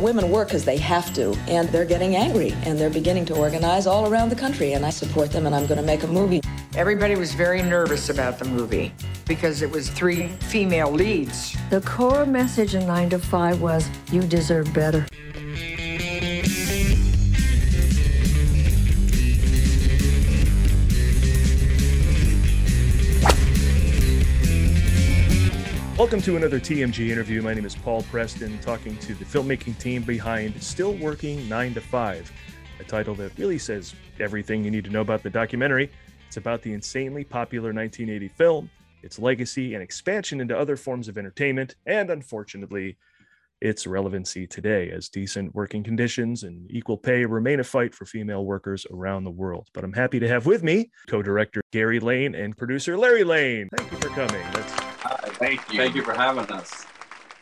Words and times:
Women 0.00 0.30
work 0.30 0.48
because 0.48 0.64
they 0.64 0.76
have 0.78 1.14
to, 1.14 1.32
and 1.46 1.68
they're 1.68 1.84
getting 1.84 2.16
angry, 2.16 2.52
and 2.64 2.78
they're 2.78 2.90
beginning 2.90 3.24
to 3.26 3.36
organize 3.36 3.86
all 3.86 4.12
around 4.12 4.28
the 4.28 4.36
country, 4.36 4.72
and 4.72 4.84
I 4.84 4.90
support 4.90 5.30
them, 5.30 5.46
and 5.46 5.54
I'm 5.54 5.66
going 5.66 5.80
to 5.80 5.86
make 5.86 6.02
a 6.02 6.08
movie. 6.08 6.40
Everybody 6.76 7.14
was 7.14 7.32
very 7.32 7.62
nervous 7.62 8.08
about 8.08 8.38
the 8.38 8.44
movie 8.44 8.92
because 9.26 9.62
it 9.62 9.70
was 9.70 9.88
three 9.88 10.28
female 10.48 10.90
leads. 10.90 11.56
The 11.70 11.80
core 11.82 12.26
message 12.26 12.74
in 12.74 12.86
9 12.86 13.10
to 13.10 13.18
5 13.18 13.60
was 13.60 13.88
you 14.10 14.22
deserve 14.22 14.72
better. 14.74 15.06
Welcome 26.04 26.20
to 26.20 26.36
another 26.36 26.60
TMG 26.60 27.08
interview. 27.08 27.40
My 27.40 27.54
name 27.54 27.64
is 27.64 27.74
Paul 27.74 28.02
Preston, 28.02 28.58
talking 28.58 28.94
to 28.98 29.14
the 29.14 29.24
filmmaking 29.24 29.78
team 29.78 30.02
behind 30.02 30.62
Still 30.62 30.92
Working 30.92 31.48
9 31.48 31.72
to 31.72 31.80
5, 31.80 32.32
a 32.78 32.84
title 32.84 33.14
that 33.14 33.32
really 33.38 33.56
says 33.56 33.94
everything 34.20 34.62
you 34.62 34.70
need 34.70 34.84
to 34.84 34.90
know 34.90 35.00
about 35.00 35.22
the 35.22 35.30
documentary. 35.30 35.90
It's 36.26 36.36
about 36.36 36.60
the 36.60 36.74
insanely 36.74 37.24
popular 37.24 37.72
1980 37.72 38.28
film, 38.36 38.70
its 39.02 39.18
legacy 39.18 39.72
and 39.72 39.82
expansion 39.82 40.42
into 40.42 40.54
other 40.54 40.76
forms 40.76 41.08
of 41.08 41.16
entertainment, 41.16 41.76
and 41.86 42.10
unfortunately, 42.10 42.98
its 43.62 43.86
relevancy 43.86 44.46
today 44.46 44.90
as 44.90 45.08
decent 45.08 45.54
working 45.54 45.82
conditions 45.82 46.42
and 46.42 46.70
equal 46.70 46.98
pay 46.98 47.24
remain 47.24 47.60
a 47.60 47.64
fight 47.64 47.94
for 47.94 48.04
female 48.04 48.44
workers 48.44 48.86
around 48.90 49.24
the 49.24 49.30
world. 49.30 49.68
But 49.72 49.84
I'm 49.84 49.94
happy 49.94 50.18
to 50.18 50.28
have 50.28 50.44
with 50.44 50.62
me 50.62 50.90
co 51.08 51.22
director 51.22 51.62
Gary 51.72 51.98
Lane 51.98 52.34
and 52.34 52.54
producer 52.54 52.98
Larry 52.98 53.24
Lane. 53.24 53.70
Thank 53.74 53.90
you 53.90 53.96
for 53.96 54.08
coming. 54.10 54.42
That's 54.52 54.83
Hi, 55.04 55.28
thank 55.32 55.70
you. 55.70 55.78
Thank 55.78 55.94
you 55.94 56.02
for 56.02 56.14
having 56.14 56.50
us. 56.50 56.86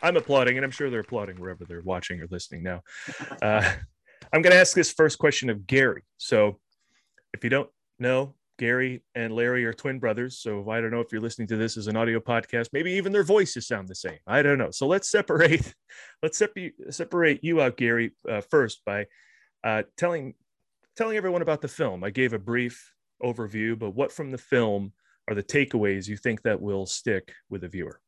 I'm 0.01 0.17
applauding, 0.17 0.57
and 0.57 0.65
I'm 0.65 0.71
sure 0.71 0.89
they're 0.89 0.99
applauding 0.99 1.39
wherever 1.39 1.63
they're 1.63 1.81
watching 1.81 2.19
or 2.19 2.27
listening 2.29 2.61
now. 2.61 2.81
Uh, 3.41 3.73
I'm 4.33 4.41
going 4.41 4.51
to 4.51 4.59
ask 4.59 4.75
this 4.75 4.91
first 4.91 5.17
question 5.17 5.49
of 5.49 5.65
Gary. 5.65 6.03
So, 6.17 6.59
if 7.33 7.41
you 7.41 7.49
don't 7.49 7.69
know, 7.99 8.35
Gary 8.59 9.01
and 9.15 9.33
Larry 9.33 9.63
are 9.63 9.71
twin 9.71 9.97
brothers. 9.99 10.39
So, 10.39 10.69
I 10.69 10.81
don't 10.81 10.91
know 10.91 10.99
if 10.99 11.13
you're 11.13 11.21
listening 11.21 11.47
to 11.49 11.55
this 11.55 11.77
as 11.77 11.87
an 11.87 11.95
audio 11.95 12.19
podcast. 12.19 12.67
Maybe 12.73 12.91
even 12.91 13.13
their 13.13 13.23
voices 13.23 13.65
sound 13.65 13.87
the 13.87 13.95
same. 13.95 14.19
I 14.27 14.41
don't 14.41 14.57
know. 14.57 14.71
So, 14.71 14.85
let's 14.85 15.09
separate. 15.09 15.73
Let's 16.23 16.41
separate 16.89 17.43
you 17.43 17.61
out, 17.61 17.77
Gary, 17.77 18.13
uh, 18.27 18.41
first 18.41 18.81
by 18.85 19.05
uh, 19.63 19.83
telling 19.97 20.33
telling 20.97 21.17
everyone 21.17 21.41
about 21.41 21.61
the 21.61 21.67
film. 21.67 22.03
I 22.03 22.09
gave 22.09 22.33
a 22.33 22.39
brief 22.39 22.93
overview, 23.21 23.77
but 23.77 23.91
what 23.91 24.11
from 24.11 24.31
the 24.31 24.37
film 24.37 24.93
are 25.27 25.35
the 25.35 25.43
takeaways 25.43 26.07
you 26.07 26.17
think 26.17 26.41
that 26.43 26.61
will 26.61 26.85
stick 26.85 27.33
with 27.49 27.63
a 27.63 27.67
viewer? 27.67 27.99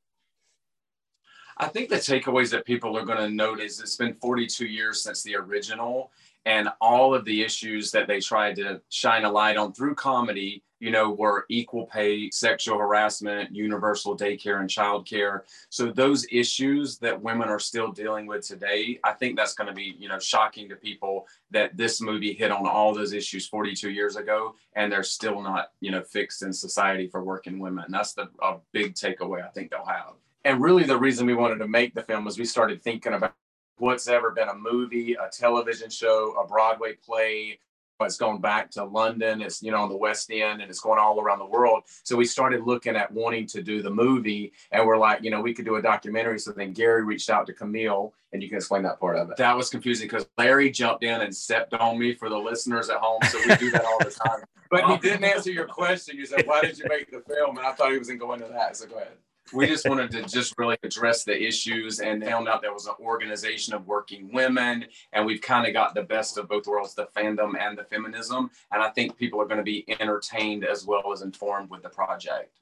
I 1.57 1.67
think 1.67 1.89
the 1.89 1.95
takeaways 1.95 2.51
that 2.51 2.65
people 2.65 2.97
are 2.97 3.05
going 3.05 3.17
to 3.17 3.29
notice 3.29 3.75
is 3.75 3.79
it's 3.79 3.95
been 3.95 4.13
42 4.13 4.65
years 4.65 5.01
since 5.01 5.23
the 5.23 5.35
original 5.37 6.11
and 6.45 6.69
all 6.79 7.13
of 7.15 7.25
the 7.25 7.43
issues 7.43 7.91
that 7.91 8.07
they 8.07 8.19
tried 8.19 8.55
to 8.57 8.81
shine 8.89 9.25
a 9.25 9.31
light 9.31 9.57
on 9.57 9.73
through 9.73 9.95
comedy 9.95 10.63
you 10.79 10.91
know, 10.91 11.11
were 11.11 11.45
equal 11.49 11.87
pay, 11.87 12.29
sexual 12.29 12.77
harassment, 12.77 13.55
universal 13.55 14.15
daycare 14.15 14.59
and 14.59 14.69
childcare. 14.69 15.41
So 15.69 15.91
those 15.91 16.27
issues 16.31 16.97
that 16.99 17.21
women 17.21 17.47
are 17.49 17.59
still 17.59 17.91
dealing 17.91 18.27
with 18.27 18.45
today, 18.45 18.99
I 19.03 19.13
think 19.13 19.37
that's 19.37 19.53
going 19.53 19.67
to 19.67 19.73
be, 19.73 19.95
you 19.97 20.09
know, 20.09 20.19
shocking 20.19 20.67
to 20.69 20.75
people 20.75 21.27
that 21.51 21.77
this 21.77 22.01
movie 22.01 22.33
hit 22.33 22.51
on 22.51 22.67
all 22.67 22.93
those 22.93 23.13
issues 23.13 23.47
42 23.47 23.89
years 23.89 24.15
ago 24.15 24.55
and 24.75 24.91
they're 24.91 25.03
still 25.03 25.41
not, 25.41 25.71
you 25.79 25.91
know, 25.91 26.03
fixed 26.03 26.43
in 26.43 26.51
society 26.51 27.07
for 27.07 27.23
working 27.23 27.57
women. 27.57 27.85
That's 27.89 28.13
the 28.13 28.29
a 28.41 28.57
big 28.73 28.95
takeaway 28.95 29.45
I 29.45 29.49
think 29.49 29.71
they'll 29.71 29.85
have. 29.85 30.13
And 30.43 30.61
really 30.61 30.83
the 30.83 30.99
reason 30.99 31.25
we 31.25 31.33
wanted 31.33 31.57
to 31.59 31.67
make 31.67 31.95
the 31.95 32.03
film 32.03 32.25
was 32.25 32.37
we 32.37 32.45
started 32.45 32.83
thinking 32.83 33.13
about 33.13 33.33
what's 33.77 34.07
ever 34.07 34.31
been 34.31 34.49
a 34.49 34.55
movie, 34.55 35.13
a 35.13 35.29
television 35.29 35.89
show, 35.89 36.35
a 36.41 36.47
Broadway 36.47 36.93
play, 36.93 37.59
it's 38.01 38.17
going 38.17 38.41
back 38.41 38.69
to 38.71 38.83
London. 38.83 39.41
It's 39.41 39.63
you 39.63 39.71
know 39.71 39.81
on 39.81 39.89
the 39.89 39.95
West 39.95 40.29
End, 40.31 40.61
and 40.61 40.69
it's 40.69 40.79
going 40.79 40.99
all 40.99 41.21
around 41.21 41.39
the 41.39 41.45
world. 41.45 41.83
So 42.03 42.15
we 42.17 42.25
started 42.25 42.65
looking 42.65 42.95
at 42.95 43.11
wanting 43.11 43.47
to 43.47 43.61
do 43.61 43.81
the 43.81 43.89
movie, 43.89 44.51
and 44.71 44.85
we're 44.85 44.97
like, 44.97 45.23
you 45.23 45.31
know, 45.31 45.41
we 45.41 45.53
could 45.53 45.65
do 45.65 45.75
a 45.75 45.81
documentary. 45.81 46.39
So 46.39 46.51
then 46.51 46.73
Gary 46.73 47.03
reached 47.03 47.29
out 47.29 47.45
to 47.47 47.53
Camille, 47.53 48.13
and 48.33 48.43
you 48.43 48.49
can 48.49 48.57
explain 48.57 48.83
that 48.83 48.99
part 48.99 49.17
of 49.17 49.29
it. 49.29 49.37
That 49.37 49.55
was 49.55 49.69
confusing 49.69 50.07
because 50.07 50.27
Larry 50.37 50.71
jumped 50.71 51.03
in 51.03 51.21
and 51.21 51.33
stepped 51.33 51.73
on 51.73 51.97
me 51.97 52.13
for 52.13 52.29
the 52.29 52.37
listeners 52.37 52.89
at 52.89 52.97
home. 52.97 53.21
So 53.29 53.39
we 53.39 53.55
do 53.55 53.71
that 53.71 53.85
all 53.85 53.99
the 53.99 54.11
time. 54.11 54.43
But 54.69 54.89
he 54.89 54.97
didn't 54.97 55.23
answer 55.23 55.51
your 55.51 55.67
question. 55.67 56.17
You 56.17 56.25
said, 56.25 56.45
"Why 56.45 56.61
did 56.61 56.77
you 56.77 56.85
make 56.89 57.11
the 57.11 57.21
film?" 57.21 57.57
And 57.57 57.65
I 57.65 57.71
thought 57.71 57.91
he 57.91 57.97
was 57.97 58.07
going 58.07 58.19
to 58.19 58.25
go 58.25 58.33
into 58.33 58.47
that. 58.47 58.75
So 58.75 58.87
go 58.87 58.95
ahead 58.95 59.13
we 59.53 59.67
just 59.67 59.87
wanted 59.87 60.11
to 60.11 60.23
just 60.23 60.57
really 60.57 60.77
address 60.83 61.23
the 61.23 61.43
issues 61.43 61.99
and 61.99 62.23
found 62.23 62.47
out 62.47 62.61
there 62.61 62.73
was 62.73 62.87
an 62.87 62.95
organization 62.99 63.73
of 63.73 63.85
working 63.85 64.31
women 64.33 64.85
and 65.13 65.25
we've 65.25 65.41
kind 65.41 65.67
of 65.67 65.73
got 65.73 65.93
the 65.93 66.03
best 66.03 66.37
of 66.37 66.47
both 66.47 66.65
worlds 66.67 66.95
the 66.95 67.07
fandom 67.15 67.53
and 67.59 67.77
the 67.77 67.83
feminism 67.83 68.49
and 68.71 68.81
i 68.81 68.89
think 68.89 69.17
people 69.17 69.39
are 69.39 69.45
going 69.45 69.57
to 69.57 69.63
be 69.63 69.85
entertained 69.99 70.65
as 70.65 70.85
well 70.85 71.11
as 71.13 71.21
informed 71.21 71.69
with 71.69 71.83
the 71.83 71.89
project. 71.89 72.59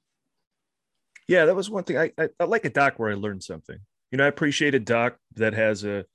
Yeah 1.27 1.45
that 1.45 1.55
was 1.55 1.69
one 1.69 1.83
thing. 1.83 1.97
I, 1.97 2.11
I, 2.17 2.29
I 2.39 2.43
like 2.43 2.65
a 2.65 2.69
doc 2.69 2.95
where 2.97 3.11
i 3.11 3.15
learned 3.15 3.43
something. 3.43 3.79
You 4.11 4.17
know 4.17 4.25
i 4.25 4.27
appreciate 4.27 4.75
a 4.75 4.79
doc 4.79 5.17
that 5.35 5.53
has 5.53 5.83
a 5.83 6.05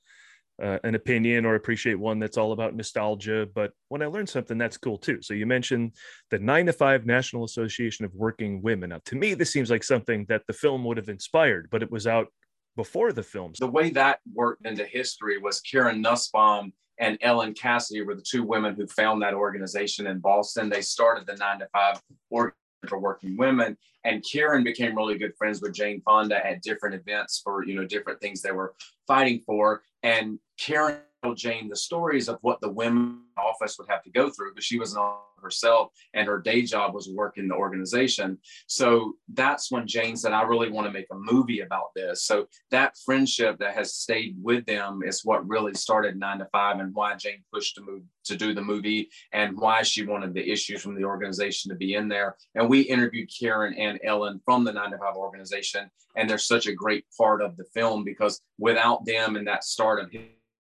uh, 0.63 0.79
an 0.85 0.95
opinion 0.95 1.45
or 1.45 1.55
appreciate 1.55 1.95
one 1.95 2.19
that's 2.19 2.37
all 2.37 2.53
about 2.53 2.75
nostalgia. 2.75 3.47
But 3.55 3.73
when 3.89 4.03
I 4.03 4.07
learn 4.07 4.27
something, 4.27 4.59
that's 4.59 4.77
cool 4.77 4.99
too. 4.99 5.23
So 5.23 5.35
you 5.35 5.47
mentioned 5.47 5.95
the 6.31 6.39
Nine 6.39 6.67
to 6.67 6.73
Five 6.73 7.07
National 7.07 7.45
Association 7.45 8.05
of 8.05 8.15
Working 8.15 8.63
Women. 8.63 8.91
Now, 8.91 9.01
to 9.07 9.17
me, 9.17 9.35
this 9.35 9.53
seems 9.53 9.71
like 9.71 9.85
something 9.85 10.27
that 10.29 10.43
the 10.47 10.53
film 10.53 10.85
would 10.85 10.97
have 10.97 11.09
inspired, 11.09 11.69
but 11.71 11.83
it 11.83 11.91
was 11.91 12.07
out 12.07 12.29
before 12.77 13.13
the 13.13 13.23
film. 13.23 13.53
The 13.59 13.67
way 13.67 13.91
that 13.91 14.21
worked 14.35 14.67
into 14.67 14.85
history 14.85 15.39
was 15.39 15.61
Karen 15.61 16.01
Nussbaum 16.01 16.73
and 16.99 17.19
Ellen 17.21 17.55
Cassedy 17.55 18.05
were 18.05 18.15
the 18.15 18.23
two 18.23 18.43
women 18.43 18.75
who 18.75 18.87
found 18.87 19.23
that 19.23 19.35
organization 19.35 20.07
in 20.07 20.19
Boston. 20.19 20.69
They 20.69 20.83
started 20.83 21.27
the 21.27 21.37
Nine 21.37 21.61
to 21.61 21.69
Five 21.73 22.01
Working 22.31 22.57
for 22.87 22.99
working 22.99 23.37
women. 23.37 23.77
And 24.05 24.25
Karen 24.31 24.63
became 24.63 24.97
really 24.97 25.19
good 25.19 25.35
friends 25.37 25.61
with 25.61 25.75
Jane 25.75 26.01
Fonda 26.03 26.45
at 26.47 26.63
different 26.63 26.95
events 26.95 27.41
for, 27.43 27.65
you 27.65 27.75
know, 27.75 27.85
different 27.85 28.21
things 28.21 28.41
they 28.41 28.53
were 28.53 28.75
fighting 29.07 29.41
for. 29.45 29.83
And 30.03 30.39
Karen 30.59 30.99
Jane 31.35 31.69
the 31.69 31.77
stories 31.77 32.29
of 32.29 32.39
what 32.43 32.61
the 32.61 32.71
women 32.71 33.23
office 33.37 33.77
would 33.79 33.89
have 33.89 34.03
to 34.05 34.11
go 34.11 34.31
through, 34.31 34.55
but 34.55 34.63
she 34.63 34.79
was 34.79 34.95
not 34.95 35.23
herself 35.43 35.93
and 36.15 36.27
her 36.27 36.41
day 36.41 36.63
job 36.63 36.95
was 36.95 37.09
working 37.09 37.49
the 37.49 37.55
organization. 37.55 38.39
So 38.67 39.15
that's 39.35 39.71
when 39.71 39.87
Jane 39.87 40.17
said, 40.17 40.33
I 40.33 40.43
really 40.43 40.71
want 40.71 40.87
to 40.87 40.93
make 40.93 41.07
a 41.13 41.17
movie 41.17 41.61
about 41.61 41.91
this. 41.95 42.25
So 42.25 42.47
that 42.71 42.97
friendship 43.05 43.59
that 43.59 43.75
has 43.75 43.95
stayed 43.95 44.37
with 44.43 44.67
them 44.67 45.03
is 45.05 45.25
what 45.25 45.47
really 45.47 45.75
started 45.75 46.19
nine 46.19 46.39
to 46.39 46.47
five 46.47 46.81
and 46.81 46.95
why 46.95 47.15
Jane 47.15 47.45
pushed 47.53 47.77
to 47.77 47.83
move 47.83 48.03
to 48.25 48.37
do 48.37 48.53
the 48.53 48.63
movie 48.63 49.09
and 49.33 49.57
why 49.57 49.83
she 49.83 50.05
wanted 50.05 50.35
the 50.35 50.51
issues 50.51 50.83
from 50.83 50.95
the 50.95 51.05
organization 51.05 51.71
to 51.71 51.77
be 51.77 51.95
in 51.95 52.09
there. 52.09 52.37
And 52.55 52.69
we 52.69 52.81
interviewed 52.81 53.31
Karen 53.39 53.75
and 53.75 53.99
Ellen 54.05 54.41
from 54.45 54.65
the 54.65 54.73
nine 54.73 54.91
to 54.91 54.99
five 54.99 55.15
organization. 55.15 55.91
And 56.17 56.29
they're 56.29 56.39
such 56.39 56.67
a 56.67 56.75
great 56.75 57.05
part 57.17 57.41
of 57.43 57.57
the 57.57 57.65
film 57.75 58.05
because 58.05 58.41
without 58.59 59.05
them 59.07 59.37
and 59.37 59.47
that 59.47 59.65
start 59.65 60.01
of 60.01 60.11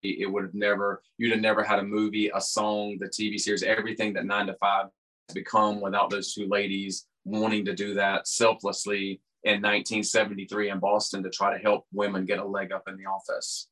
it 0.03 0.31
would 0.31 0.45
have 0.45 0.55
never 0.55 1.03
you'd 1.17 1.33
have 1.33 1.41
never 1.41 1.63
had 1.63 1.79
a 1.79 1.83
movie 1.83 2.31
a 2.35 2.41
song 2.41 2.97
the 3.01 3.07
tv 3.07 3.39
series 3.39 3.63
everything 3.63 4.13
that 4.13 4.25
nine 4.25 4.47
to 4.47 4.55
five 4.55 4.87
has 5.29 5.35
become 5.35 5.81
without 5.81 6.11
those 6.11 6.33
two 6.35 6.47
ladies 6.49 7.07
wanting 7.25 7.65
to 7.65 7.75
do 7.75 7.95
that 7.95 8.27
selflessly 8.27 9.21
in 9.45 9.55
1973 9.55 10.71
in 10.71 10.79
boston 10.79 11.23
to 11.23 11.31
try 11.31 11.53
to 11.53 11.63
help 11.63 11.87
women 11.93 12.25
get 12.25 12.39
a 12.39 12.45
leg 12.45 12.73
up 12.73 12.85
in 12.89 12.97
the 12.97 13.07
office. 13.07 13.69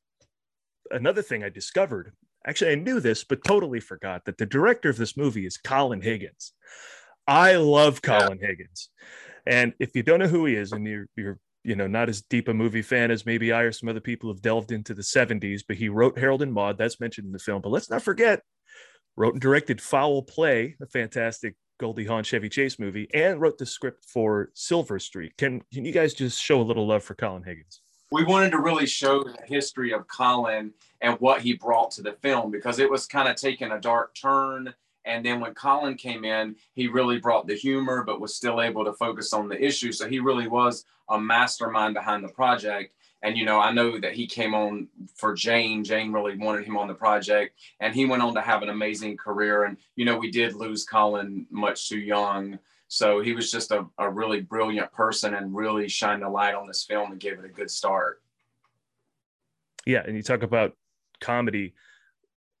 Another 0.91 1.21
thing 1.21 1.43
i 1.43 1.49
discovered 1.49 2.13
actually 2.45 2.71
i 2.71 2.75
knew 2.75 2.99
this 2.99 3.23
but 3.23 3.43
totally 3.43 3.79
forgot 3.79 4.25
that 4.25 4.37
the 4.37 4.45
director 4.45 4.89
of 4.89 4.97
this 4.97 5.17
movie 5.17 5.45
is 5.45 5.57
colin 5.57 6.01
higgins. 6.01 6.53
I 7.27 7.57
love 7.57 8.01
colin 8.01 8.39
yeah. 8.41 8.47
higgins. 8.47 8.89
And 9.45 9.73
if 9.79 9.95
you 9.95 10.03
don't 10.03 10.19
know 10.19 10.27
who 10.27 10.45
he 10.45 10.55
is 10.55 10.71
and 10.71 10.85
you're, 10.85 11.07
you're 11.15 11.39
you 11.63 11.75
know, 11.75 11.87
not 11.87 12.09
as 12.09 12.21
deep 12.21 12.47
a 12.47 12.53
movie 12.53 12.81
fan 12.81 13.11
as 13.11 13.25
maybe 13.25 13.51
I 13.51 13.61
or 13.61 13.71
some 13.71 13.89
other 13.89 13.99
people 13.99 14.29
have 14.29 14.41
delved 14.41 14.71
into 14.71 14.93
the 14.93 15.01
70s, 15.01 15.61
but 15.67 15.77
he 15.77 15.89
wrote 15.89 16.17
Harold 16.17 16.41
and 16.41 16.53
Maude. 16.53 16.77
That's 16.77 16.99
mentioned 16.99 17.25
in 17.25 17.33
the 17.33 17.39
film. 17.39 17.61
But 17.61 17.71
let's 17.71 17.89
not 17.89 18.01
forget, 18.01 18.41
wrote 19.15 19.33
and 19.33 19.41
directed 19.41 19.81
Foul 19.81 20.21
Play, 20.23 20.75
a 20.81 20.85
fantastic 20.85 21.55
Goldie 21.79 22.05
Hawn 22.05 22.23
Chevy 22.23 22.49
Chase 22.49 22.79
movie, 22.79 23.07
and 23.13 23.41
wrote 23.41 23.57
the 23.57 23.65
script 23.65 24.05
for 24.07 24.49
Silver 24.53 24.99
Streak. 24.99 25.35
Can, 25.37 25.61
can 25.73 25.85
you 25.85 25.91
guys 25.91 26.13
just 26.13 26.41
show 26.41 26.61
a 26.61 26.63
little 26.63 26.87
love 26.87 27.03
for 27.03 27.15
Colin 27.15 27.43
Higgins? 27.43 27.81
We 28.11 28.23
wanted 28.23 28.51
to 28.51 28.59
really 28.59 28.85
show 28.85 29.21
the 29.21 29.37
history 29.45 29.91
of 29.91 30.07
Colin 30.07 30.73
and 31.01 31.19
what 31.19 31.41
he 31.41 31.53
brought 31.53 31.91
to 31.91 32.01
the 32.01 32.13
film 32.13 32.51
because 32.51 32.79
it 32.79 32.89
was 32.89 33.05
kind 33.05 33.27
of 33.27 33.35
taking 33.35 33.71
a 33.71 33.81
dark 33.81 34.15
turn 34.15 34.73
and 35.07 35.25
then 35.25 35.39
when 35.39 35.53
Colin 35.53 35.95
came 35.95 36.25
in, 36.25 36.55
he 36.73 36.87
really 36.87 37.19
brought 37.19 37.47
the 37.47 37.55
humor, 37.55 38.03
but 38.03 38.19
was 38.19 38.35
still 38.35 38.61
able 38.61 38.83
to 38.85 38.93
focus 38.93 39.33
on 39.33 39.47
the 39.47 39.63
issue. 39.63 39.91
So 39.91 40.07
he 40.07 40.19
really 40.19 40.47
was 40.47 40.85
a 41.09 41.19
mastermind 41.19 41.93
behind 41.93 42.23
the 42.23 42.29
project. 42.29 42.93
And, 43.23 43.37
you 43.37 43.45
know, 43.45 43.59
I 43.59 43.71
know 43.71 43.99
that 43.99 44.13
he 44.13 44.27
came 44.27 44.53
on 44.53 44.87
for 45.15 45.33
Jane. 45.33 45.83
Jane 45.83 46.11
really 46.11 46.37
wanted 46.37 46.65
him 46.65 46.77
on 46.77 46.87
the 46.87 46.93
project. 46.93 47.57
And 47.79 47.95
he 47.95 48.05
went 48.05 48.21
on 48.21 48.35
to 48.35 48.41
have 48.41 48.61
an 48.61 48.69
amazing 48.69 49.17
career. 49.17 49.63
And, 49.63 49.77
you 49.95 50.05
know, 50.05 50.17
we 50.17 50.29
did 50.29 50.53
lose 50.53 50.85
Colin 50.85 51.47
much 51.49 51.89
too 51.89 51.97
young. 51.97 52.59
So 52.89 53.21
he 53.21 53.33
was 53.33 53.51
just 53.51 53.71
a, 53.71 53.85
a 53.97 54.09
really 54.09 54.41
brilliant 54.41 54.91
person 54.91 55.33
and 55.33 55.55
really 55.55 55.89
shined 55.89 56.23
a 56.23 56.29
light 56.29 56.53
on 56.53 56.67
this 56.67 56.83
film 56.83 57.11
and 57.11 57.19
gave 57.19 57.39
it 57.39 57.45
a 57.45 57.49
good 57.49 57.71
start. 57.71 58.21
Yeah. 59.85 60.03
And 60.05 60.15
you 60.15 60.21
talk 60.21 60.43
about 60.43 60.75
comedy 61.19 61.73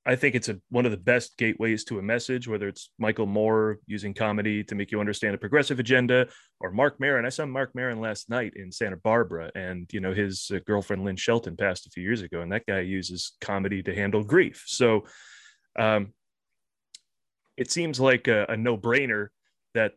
I 0.07 0.15
think 0.15 0.35
it's 0.35 0.47
a, 0.47 0.57
one 0.69 0.85
of 0.85 0.91
the 0.91 0.97
best 0.97 1.37
gateways 1.37 1.83
to 1.85 1.99
a 1.99 2.01
message, 2.01 2.47
whether 2.47 2.69
it's 2.69 2.91
Michael 2.97 3.25
Moore 3.25 3.79
using 3.87 4.13
comedy 4.13 4.63
to 4.63 4.73
make 4.73 4.89
you 4.89 5.01
understand 5.01 5.35
a 5.35 5.37
progressive 5.37 5.81
agenda 5.81 6.29
or 6.61 6.71
Marc 6.71 6.97
Maron. 7.01 7.25
I 7.25 7.29
saw 7.29 7.45
Marc 7.45 7.75
Maron 7.75 7.99
last 7.99 8.29
night 8.29 8.53
in 8.55 8.71
Santa 8.71 8.95
Barbara 8.95 9.51
and, 9.53 9.85
you 9.91 9.99
know, 9.99 10.13
his 10.13 10.49
uh, 10.55 10.59
girlfriend 10.65 11.03
Lynn 11.03 11.17
Shelton 11.17 11.57
passed 11.57 11.87
a 11.87 11.89
few 11.89 12.03
years 12.03 12.21
ago 12.21 12.39
and 12.39 12.49
that 12.53 12.65
guy 12.65 12.79
uses 12.79 13.33
comedy 13.41 13.83
to 13.83 13.93
handle 13.93 14.23
grief. 14.23 14.63
So 14.65 15.03
um, 15.77 16.13
it 17.57 17.69
seems 17.69 17.99
like 17.99 18.29
a, 18.29 18.45
a 18.47 18.55
no 18.55 18.77
brainer 18.77 19.27
that 19.73 19.91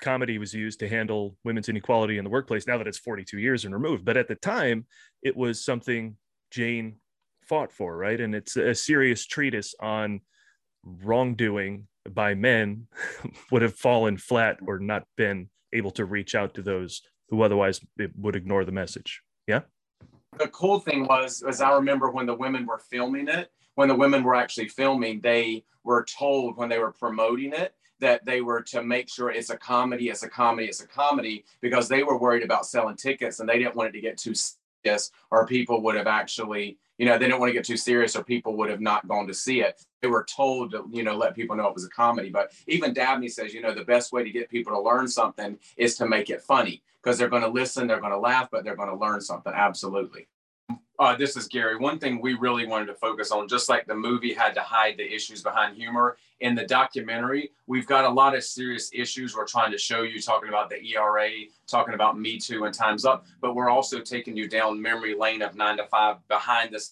comedy 0.00 0.38
was 0.38 0.54
used 0.54 0.80
to 0.80 0.88
handle 0.88 1.36
women's 1.44 1.68
inequality 1.68 2.16
in 2.16 2.24
the 2.24 2.30
workplace 2.30 2.66
now 2.66 2.78
that 2.78 2.86
it's 2.88 2.98
42 2.98 3.38
years 3.38 3.66
and 3.66 3.74
removed. 3.74 4.06
But 4.06 4.16
at 4.16 4.26
the 4.26 4.36
time, 4.36 4.86
it 5.22 5.36
was 5.36 5.62
something 5.62 6.16
Jane 6.50 6.96
fought 7.44 7.72
for, 7.72 7.96
right? 7.96 8.20
And 8.20 8.34
it's 8.34 8.56
a 8.56 8.74
serious 8.74 9.26
treatise 9.26 9.74
on 9.80 10.20
wrongdoing 10.84 11.86
by 12.10 12.34
men 12.34 12.86
would 13.50 13.62
have 13.62 13.74
fallen 13.74 14.16
flat 14.16 14.58
or 14.66 14.78
not 14.78 15.06
been 15.16 15.48
able 15.72 15.90
to 15.92 16.04
reach 16.04 16.34
out 16.34 16.54
to 16.54 16.62
those 16.62 17.02
who 17.28 17.42
otherwise 17.42 17.80
would 18.16 18.36
ignore 18.36 18.64
the 18.64 18.72
message. 18.72 19.22
Yeah. 19.46 19.60
The 20.38 20.48
cool 20.48 20.80
thing 20.80 21.06
was, 21.06 21.42
as 21.46 21.60
I 21.60 21.72
remember 21.72 22.10
when 22.10 22.26
the 22.26 22.34
women 22.34 22.66
were 22.66 22.78
filming 22.78 23.28
it, 23.28 23.50
when 23.76 23.88
the 23.88 23.94
women 23.94 24.22
were 24.22 24.34
actually 24.34 24.68
filming, 24.68 25.20
they 25.20 25.64
were 25.84 26.04
told 26.04 26.56
when 26.56 26.68
they 26.68 26.78
were 26.78 26.92
promoting 26.92 27.52
it 27.52 27.74
that 28.00 28.24
they 28.24 28.40
were 28.40 28.60
to 28.60 28.82
make 28.82 29.08
sure 29.08 29.30
it's 29.30 29.50
a 29.50 29.56
comedy, 29.56 30.08
it's 30.08 30.22
a 30.22 30.28
comedy, 30.28 30.66
it's 30.66 30.82
a 30.82 30.88
comedy, 30.88 31.44
because 31.60 31.88
they 31.88 32.02
were 32.02 32.18
worried 32.18 32.42
about 32.42 32.66
selling 32.66 32.96
tickets 32.96 33.40
and 33.40 33.48
they 33.48 33.58
didn't 33.58 33.76
want 33.76 33.88
it 33.88 33.92
to 33.92 34.00
get 34.00 34.18
too 34.18 34.34
serious 34.84 35.10
or 35.30 35.46
people 35.46 35.82
would 35.82 35.94
have 35.94 36.06
actually 36.06 36.78
you 36.98 37.06
know, 37.06 37.18
they 37.18 37.26
didn't 37.26 37.40
want 37.40 37.50
to 37.50 37.54
get 37.54 37.64
too 37.64 37.76
serious 37.76 38.14
or 38.14 38.22
people 38.22 38.56
would 38.56 38.70
have 38.70 38.80
not 38.80 39.08
gone 39.08 39.26
to 39.26 39.34
see 39.34 39.60
it. 39.60 39.84
They 40.00 40.08
were 40.08 40.24
told 40.24 40.70
to, 40.72 40.88
you 40.92 41.02
know, 41.02 41.16
let 41.16 41.34
people 41.34 41.56
know 41.56 41.66
it 41.66 41.74
was 41.74 41.84
a 41.84 41.90
comedy. 41.90 42.30
But 42.30 42.52
even 42.68 42.94
Dabney 42.94 43.28
says, 43.28 43.52
you 43.52 43.60
know, 43.60 43.74
the 43.74 43.84
best 43.84 44.12
way 44.12 44.22
to 44.22 44.30
get 44.30 44.48
people 44.48 44.72
to 44.72 44.80
learn 44.80 45.08
something 45.08 45.58
is 45.76 45.96
to 45.96 46.06
make 46.06 46.30
it 46.30 46.40
funny 46.40 46.82
because 47.02 47.18
they're 47.18 47.28
going 47.28 47.42
to 47.42 47.48
listen, 47.48 47.86
they're 47.86 48.00
going 48.00 48.12
to 48.12 48.18
laugh, 48.18 48.48
but 48.50 48.64
they're 48.64 48.76
going 48.76 48.90
to 48.90 48.96
learn 48.96 49.20
something. 49.20 49.52
Absolutely. 49.52 50.28
Uh, 50.96 51.16
this 51.16 51.36
is 51.36 51.48
Gary. 51.48 51.76
One 51.76 51.98
thing 51.98 52.20
we 52.20 52.34
really 52.34 52.64
wanted 52.64 52.86
to 52.86 52.94
focus 52.94 53.32
on, 53.32 53.48
just 53.48 53.68
like 53.68 53.86
the 53.86 53.96
movie 53.96 54.32
had 54.32 54.54
to 54.54 54.60
hide 54.60 54.96
the 54.96 55.12
issues 55.12 55.42
behind 55.42 55.76
humor, 55.76 56.16
in 56.44 56.54
the 56.54 56.66
documentary, 56.66 57.52
we've 57.66 57.86
got 57.86 58.04
a 58.04 58.08
lot 58.08 58.36
of 58.36 58.44
serious 58.44 58.90
issues 58.92 59.34
we're 59.34 59.46
trying 59.46 59.72
to 59.72 59.78
show 59.78 60.02
you, 60.02 60.20
talking 60.20 60.50
about 60.50 60.68
the 60.68 60.76
ERA, 60.92 61.30
talking 61.66 61.94
about 61.94 62.18
Me 62.20 62.38
Too 62.38 62.64
and 62.66 62.74
Time's 62.74 63.06
Up, 63.06 63.24
but 63.40 63.54
we're 63.54 63.70
also 63.70 63.98
taking 64.00 64.36
you 64.36 64.46
down 64.46 64.80
memory 64.80 65.14
lane 65.18 65.40
of 65.40 65.54
nine 65.54 65.78
to 65.78 65.86
five 65.86 66.16
behind 66.28 66.74
the 66.74 66.86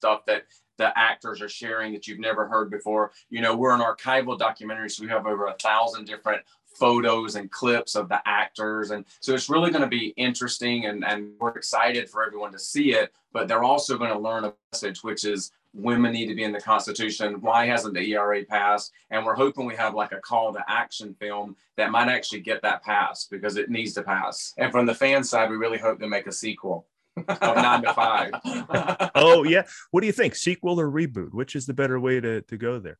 stuff 0.00 0.26
that 0.26 0.42
the 0.76 0.92
actors 0.98 1.40
are 1.40 1.48
sharing 1.48 1.92
that 1.92 2.08
you've 2.08 2.18
never 2.18 2.48
heard 2.48 2.68
before. 2.68 3.12
You 3.30 3.42
know, 3.42 3.56
we're 3.56 3.72
an 3.72 3.80
archival 3.80 4.36
documentary, 4.36 4.90
so 4.90 5.04
we 5.04 5.08
have 5.08 5.24
over 5.24 5.46
a 5.46 5.54
thousand 5.54 6.06
different 6.06 6.42
photos 6.74 7.36
and 7.36 7.48
clips 7.52 7.94
of 7.94 8.08
the 8.08 8.20
actors. 8.26 8.90
And 8.90 9.04
so 9.20 9.34
it's 9.34 9.48
really 9.48 9.70
going 9.70 9.82
to 9.82 9.88
be 9.88 10.08
interesting 10.16 10.86
and, 10.86 11.04
and 11.04 11.30
we're 11.38 11.50
excited 11.50 12.10
for 12.10 12.26
everyone 12.26 12.50
to 12.52 12.58
see 12.58 12.92
it. 12.92 13.12
But 13.32 13.46
they're 13.46 13.62
also 13.62 13.96
going 13.96 14.12
to 14.12 14.18
learn 14.18 14.44
a 14.44 14.52
message, 14.72 15.04
which 15.04 15.24
is 15.24 15.52
women 15.76 16.12
need 16.12 16.26
to 16.26 16.34
be 16.34 16.44
in 16.44 16.52
the 16.52 16.60
Constitution. 16.60 17.40
Why 17.40 17.66
hasn't 17.66 17.94
the 17.94 18.12
ERA 18.12 18.44
passed? 18.44 18.92
And 19.10 19.24
we're 19.24 19.34
hoping 19.34 19.66
we 19.66 19.76
have 19.76 19.94
like 19.94 20.12
a 20.12 20.20
call 20.20 20.52
to 20.52 20.64
action 20.66 21.14
film 21.20 21.56
that 21.76 21.90
might 21.90 22.08
actually 22.08 22.40
get 22.40 22.62
that 22.62 22.82
passed 22.82 23.30
because 23.30 23.56
it 23.56 23.70
needs 23.70 23.92
to 23.94 24.02
pass. 24.02 24.54
And 24.56 24.72
from 24.72 24.86
the 24.86 24.94
fan 24.94 25.22
side, 25.22 25.50
we 25.50 25.56
really 25.56 25.78
hope 25.78 26.00
to 26.00 26.08
make 26.08 26.26
a 26.26 26.32
sequel. 26.32 26.86
of 27.28 27.56
nine 27.56 27.82
to 27.82 27.94
five. 27.94 28.30
oh 29.14 29.42
yeah. 29.44 29.62
What 29.90 30.02
do 30.02 30.06
you 30.06 30.12
think? 30.12 30.34
Sequel 30.34 30.78
or 30.78 30.90
reboot? 30.90 31.32
Which 31.32 31.56
is 31.56 31.64
the 31.64 31.72
better 31.72 31.98
way 31.98 32.20
to, 32.20 32.42
to 32.42 32.56
go 32.58 32.78
there? 32.78 32.98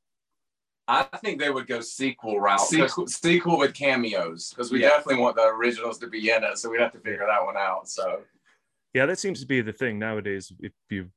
I 0.88 1.02
think 1.19 1.40
they 1.40 1.50
would 1.50 1.67
go 1.67 1.81
sequel 1.81 2.40
route. 2.40 2.61
Sequel, 2.61 3.08
sequel 3.08 3.58
with 3.58 3.75
cameos 3.75 4.50
because 4.50 4.70
we 4.70 4.82
yeah. 4.82 4.90
definitely 4.90 5.20
want 5.20 5.37
the 5.37 5.43
originals 5.43 5.99
to 5.99 6.06
be 6.06 6.31
in 6.31 6.44
it, 6.44 6.58
so 6.58 6.70
we'd 6.70 6.81
have 6.81 6.93
to 6.93 7.00
figure 7.00 7.26
that 7.26 7.44
one 7.44 7.56
out. 7.56 7.88
So, 7.88 8.20
yeah, 8.94 9.05
that 9.06 9.19
seems 9.19 9.40
to 9.40 9.46
be 9.46 9.61
the 9.61 9.73
thing 9.73 9.99
nowadays. 9.99 10.52
If 10.61 10.73
you 10.88 11.11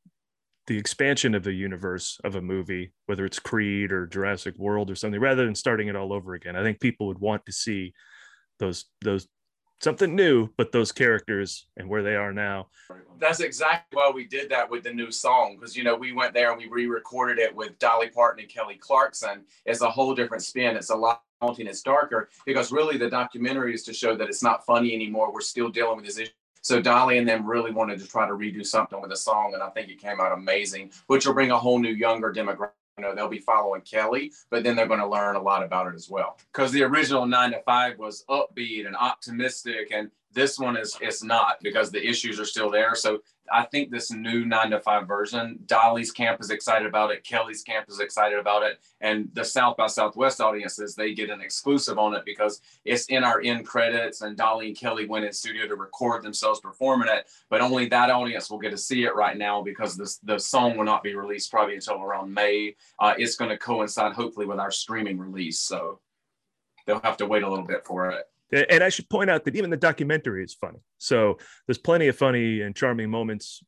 the 0.70 0.78
expansion 0.78 1.34
of 1.34 1.44
the 1.44 1.52
universe 1.52 2.22
of 2.24 2.36
a 2.36 2.42
movie, 2.42 2.94
whether 3.08 3.26
it's 3.26 3.40
Creed 3.40 3.92
or 3.92 4.06
Jurassic 4.06 4.56
World 4.60 4.92
or 4.92 4.96
something, 4.96 5.20
rather 5.20 5.44
than 5.44 5.56
starting 5.56 5.88
it 5.88 5.96
all 5.96 6.14
over 6.14 6.36
again, 6.36 6.56
I 6.56 6.62
think 6.62 6.80
people 6.80 7.08
would 7.08 7.18
want 7.18 7.44
to 7.48 7.52
see 7.52 7.92
those 8.60 8.86
those 9.02 9.28
something 9.82 10.16
new, 10.16 10.50
but 10.58 10.72
those 10.72 10.92
characters 10.92 11.66
and 11.76 11.90
where 11.90 12.04
they 12.04 12.16
are 12.16 12.32
now. 12.32 12.68
That's 13.18 13.40
exactly 13.40 13.98
why 13.98 14.12
we 14.14 14.26
did 14.26 14.50
that 14.52 14.70
with 14.70 14.84
the 14.84 14.94
new 14.94 15.10
song 15.10 15.58
because 15.60 15.76
you 15.76 15.84
know 15.84 15.96
we 15.96 16.12
went 16.12 16.36
there 16.36 16.52
and 16.52 16.62
we 16.62 16.68
re-recorded 16.70 17.40
it 17.40 17.54
with 17.54 17.80
Dolly 17.80 18.10
Parton 18.10 18.42
and 18.44 18.50
Kelly 18.50 18.76
Clarkson. 18.76 19.46
It's 19.66 19.82
a 19.82 19.90
whole 19.90 20.14
different 20.14 20.44
spin. 20.44 20.78
It's 20.78 20.92
a 20.92 20.96
lot 20.96 21.24
haunting. 21.42 21.66
It's 21.66 21.82
darker 21.82 22.30
because 22.46 22.72
really 22.72 22.98
the 22.98 23.10
documentary 23.10 23.74
is 23.74 23.84
to 23.86 23.94
show 23.94 24.16
that 24.16 24.30
it's 24.30 24.44
not 24.44 24.66
funny 24.68 24.94
anymore. 24.94 25.34
We're 25.34 25.42
still 25.42 25.70
dealing 25.70 25.96
with 25.96 26.06
this 26.06 26.20
issue. 26.20 26.32
So 26.62 26.82
Dolly 26.82 27.18
and 27.18 27.28
them 27.28 27.46
really 27.46 27.72
wanted 27.72 28.00
to 28.00 28.08
try 28.08 28.28
to 28.28 28.34
redo 28.34 28.66
something 28.66 29.00
with 29.02 29.10
the 29.10 29.18
song, 29.18 29.54
and 29.54 29.64
I 29.64 29.70
think 29.70 29.90
it 29.90 30.00
came 30.00 30.20
out 30.20 30.32
amazing, 30.32 30.92
which 31.08 31.26
will 31.26 31.34
bring 31.34 31.52
a 31.52 31.60
whole 31.60 31.80
new 31.80 31.92
younger 31.92 32.34
demographic 32.34 32.72
you 33.00 33.06
know 33.06 33.16
they'll 33.16 33.30
be 33.30 33.40
following 33.40 33.82
Kelly, 33.82 34.34
but 34.50 34.64
then 34.64 34.76
they're 34.76 34.88
going 34.88 35.00
to 35.00 35.08
learn 35.08 35.38
a 35.38 35.42
lot 35.42 35.64
about 35.64 35.88
it 35.88 35.96
as 35.96 36.10
well. 36.10 36.38
Because 36.52 36.74
the 36.74 36.84
original 36.84 37.26
nine 37.26 37.52
to 37.52 37.62
five 37.62 37.98
was 37.98 38.26
upbeat 38.30 38.86
and 38.86 38.96
optimistic, 38.96 39.92
and 39.94 40.12
this 40.32 40.60
one 40.60 40.78
is 40.78 40.98
it's 41.02 41.24
not 41.24 41.58
because 41.62 41.92
the 41.92 42.06
issues 42.06 42.40
are 42.40 42.46
still 42.46 42.70
there. 42.70 42.96
So 42.96 43.22
I 43.52 43.64
think 43.64 43.90
this 43.90 44.12
new 44.12 44.46
nine 44.46 44.70
to 44.72 44.80
five 44.80 45.08
version, 45.08 45.60
Dolly's 45.66 46.12
camp 46.12 46.40
is 46.40 46.52
excited 46.52 46.88
about 46.88 47.12
it, 47.12 47.24
Kelly's 47.24 47.64
camp 47.64 47.88
is 47.90 48.00
excited 48.00 48.38
about 48.38 48.64
it, 48.64 48.80
and 49.02 49.30
the 49.34 49.44
South 49.44 49.78
by 49.78 49.88
Southwest 49.88 50.40
audiences 50.40 50.94
they 50.94 51.14
get 51.14 51.30
an 51.30 51.42
exclusive 51.42 51.98
on 51.98 52.14
it 52.14 52.26
because 52.26 52.62
it's 52.86 53.08
in 53.08 53.24
our 53.24 53.42
end 53.42 53.66
credits, 53.66 54.22
and 54.22 54.38
Dolly 54.38 54.68
and 54.68 54.78
Kelly 54.78 55.08
went 55.08 55.26
in 55.26 55.34
studio 55.34 55.68
to 55.68 55.76
record 55.76 56.24
themselves 56.24 56.60
performing 56.60 57.10
it, 57.10 57.28
but 57.50 57.62
only 57.62 57.88
that 57.88 58.12
audience 58.12 58.50
will 58.50 58.60
get 58.60 58.72
to 58.72 58.78
see 58.78 59.04
it 59.06 59.16
right 59.16 59.38
now 59.38 59.62
because 59.62 59.98
this 59.98 60.18
the 60.18 60.38
song 60.38 60.78
will 60.78 60.86
not 60.86 61.04
be 61.04 61.16
released 61.16 61.52
probably 61.52 61.76
until 61.76 62.02
around 62.02 62.34
May. 62.34 62.76
Uh, 63.00 63.14
it's 63.18 63.36
going 63.36 63.50
to 63.50 63.58
coincide 63.58 64.14
hopefully 64.14 64.46
with 64.46 64.60
our 64.60 64.72
streaming 64.72 65.18
release, 65.18 65.60
so 65.60 66.00
they'll 66.86 67.00
have 67.02 67.18
to 67.18 67.26
wait 67.26 67.44
a 67.44 67.50
little 67.50 67.66
bit 67.66 67.86
for 67.86 68.12
it. 68.12 68.26
And 68.52 68.84
I 68.84 68.90
should 68.90 69.10
point 69.10 69.30
out 69.30 69.46
that 69.46 69.56
even 69.56 69.70
the 69.70 69.78
documentary 69.78 70.44
is 70.44 70.54
funny. 70.54 70.80
So 70.98 71.38
there's 71.68 71.78
plenty 71.78 72.08
of 72.08 72.16
funny 72.16 72.62
and 72.62 72.76
charming 72.76 73.10
moments 73.10 73.62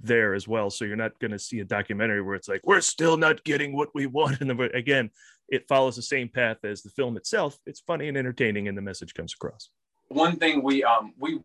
there 0.00 0.34
as 0.34 0.48
well. 0.48 0.70
So 0.70 0.84
you're 0.84 0.96
not 0.96 1.18
going 1.20 1.30
to 1.30 1.38
see 1.38 1.60
a 1.60 1.64
documentary 1.64 2.22
where 2.22 2.34
it's 2.34 2.48
like, 2.48 2.62
we're 2.64 2.80
still 2.80 3.16
not 3.16 3.44
getting 3.44 3.74
what 3.74 3.90
we 3.94 4.06
want. 4.06 4.40
And 4.40 4.50
then 4.50 4.60
again, 4.74 5.10
it 5.48 5.68
follows 5.68 5.96
the 5.96 6.02
same 6.02 6.28
path 6.28 6.58
as 6.64 6.82
the 6.82 6.90
film 6.90 7.16
itself. 7.16 7.58
It's 7.66 7.80
funny 7.80 8.08
and 8.08 8.16
entertaining, 8.16 8.68
and 8.68 8.76
the 8.76 8.82
message 8.82 9.14
comes 9.14 9.32
across. 9.32 9.70
One 10.08 10.36
thing 10.36 10.62
we 10.62 10.84
um 10.84 11.14
we 11.18 11.40